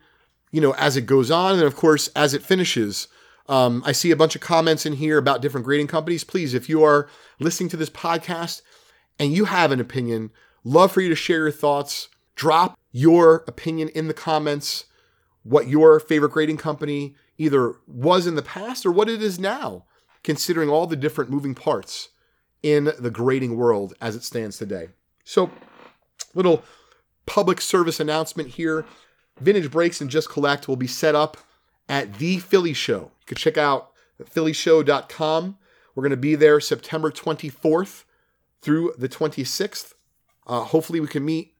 you 0.53 0.61
know, 0.61 0.75
as 0.75 0.97
it 0.97 1.07
goes 1.07 1.31
on, 1.31 1.55
and 1.55 1.65
of 1.65 1.75
course, 1.75 2.09
as 2.09 2.35
it 2.35 2.43
finishes. 2.43 3.09
Um, 3.49 3.83
I 3.85 3.93
see 3.93 4.11
a 4.11 4.17
bunch 4.17 4.37
of 4.37 4.43
comments 4.43 4.87
in 4.87 4.95
here 4.95 5.19
about 5.19 5.43
different 5.43 5.65
grading 5.65 5.89
companies. 5.89 6.23
Please, 6.23 6.55
if 6.55 6.69
you 6.69 6.85
are 6.85 7.09
listening 7.41 7.69
to 7.71 7.77
this 7.77 7.91
podcast 7.91 8.63
and 9.19 9.33
you 9.33 9.47
have 9.47 9.73
an 9.73 9.81
opinion, 9.81 10.31
love 10.63 10.93
for 10.93 11.01
you 11.01 11.09
to 11.09 11.17
share 11.17 11.39
your 11.39 11.51
thoughts. 11.51 12.09
Drop 12.37 12.79
your 12.93 13.45
opinion 13.49 13.89
in 13.89 14.09
the 14.09 14.15
comments, 14.15 14.85
what 15.43 15.67
your 15.67 15.99
favorite 15.99 16.33
grading 16.33 16.57
company 16.59 17.15
either 17.37 17.75
was 17.87 18.27
in 18.27 18.35
the 18.35 18.43
past 18.43 18.87
or 18.87 18.93
what 18.93 19.09
it 19.09 19.23
is 19.23 19.39
now, 19.39 19.85
considering 20.23 20.69
all 20.69 20.87
the 20.87 20.97
different 20.97 21.31
moving 21.31 21.55
parts 21.55 22.11
in 22.63 22.93
the 22.99 23.11
grading 23.11 23.57
world 23.57 23.95
as 24.01 24.17
it 24.17 24.23
stands 24.23 24.57
today. 24.57 24.89
So, 25.25 25.51
little 26.35 26.63
public 27.27 27.61
service 27.61 28.01
announcement 28.01 28.51
here. 28.51 28.85
Vintage 29.41 29.71
Breaks 29.71 30.01
and 30.01 30.11
Just 30.11 30.31
Collect 30.31 30.69
will 30.69 30.77
be 30.77 30.87
set 30.87 31.15
up 31.15 31.37
at 31.89 32.19
the 32.19 32.39
Philly 32.39 32.73
Show. 32.73 33.11
You 33.21 33.27
can 33.27 33.37
check 33.37 33.59
out 33.59 33.91
phillyshow.com. 34.23 35.59
We're 35.95 36.03
going 36.03 36.11
to 36.11 36.17
be 36.17 36.35
there 36.35 36.61
September 36.61 37.11
24th 37.11 38.05
through 38.63 38.95
the 38.99 39.09
26th. 39.09 39.95
Uh, 40.47 40.61
hopefully, 40.61 41.01
we 41.01 41.07
can 41.07 41.25
meet 41.25 41.55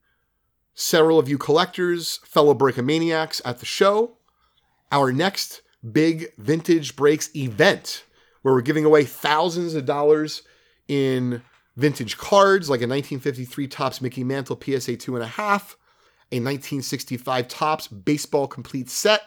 several 0.75 1.19
of 1.19 1.29
you 1.29 1.39
collectors, 1.39 2.19
fellow 2.25 2.55
Breakomaniacs 2.55 3.41
at 3.45 3.61
the 3.61 3.67
show. 3.67 4.19
Our 4.91 5.13
next 5.13 5.63
big 5.93 6.33
vintage 6.39 6.97
breaks 6.97 7.35
event, 7.35 8.05
where 8.43 8.55
we're 8.55 8.61
giving 8.61 8.85
away 8.85 9.05
thousands 9.05 9.75
of 9.75 9.85
dollars 9.85 10.43
in 10.89 11.43
vintage 11.77 12.17
cards, 12.17 12.71
like 12.71 12.81
a 12.81 12.89
1953 12.89 13.69
Topps 13.69 14.01
Mickey 14.01 14.25
Mantle 14.25 14.57
PSA 14.57 14.97
2.5, 14.97 15.77
a 16.33 16.41
1965 16.41 17.49
Topps 17.49 17.89
baseball 17.89 18.47
complete 18.47 18.89
set 18.89 19.23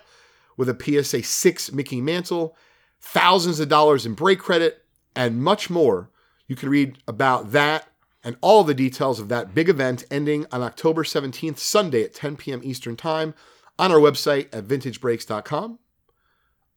with 0.56 0.70
a 0.70 1.04
PSA 1.04 1.24
6 1.24 1.72
Mickey 1.72 2.02
Mantle, 2.02 2.56
thousands 3.00 3.60
of 3.60 3.70
dollars 3.70 4.06
in 4.06 4.14
break 4.14 4.40
credit, 4.40 4.84
and 5.16 5.44
much 5.44 5.70
more. 5.70 6.10
You 6.48 6.56
can 6.56 6.70
read 6.70 6.98
about 7.08 7.52
that 7.52 7.88
and 8.24 8.38
all 8.42 8.64
the 8.64 8.74
details 8.74 9.20
of 9.20 9.30
that 9.30 9.54
big 9.54 9.70
event 9.70 10.04
ending 10.10 10.46
on 10.52 10.62
October 10.62 11.04
17th, 11.04 11.60
Sunday 11.60 12.04
at 12.04 12.14
10 12.14 12.38
p.m. 12.38 12.62
Eastern 12.64 12.96
Time 12.96 13.34
on 13.78 13.92
our 13.92 14.00
website 14.00 14.48
at 14.54 14.66
vintagebreaks.com. 14.66 15.80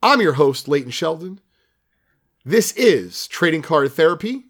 I'm 0.02 0.20
your 0.20 0.34
host, 0.34 0.68
Leighton 0.68 0.90
Sheldon. 0.90 1.40
This 2.44 2.72
is 2.72 3.26
Trading 3.26 3.62
Card 3.62 3.92
Therapy. 3.92 4.49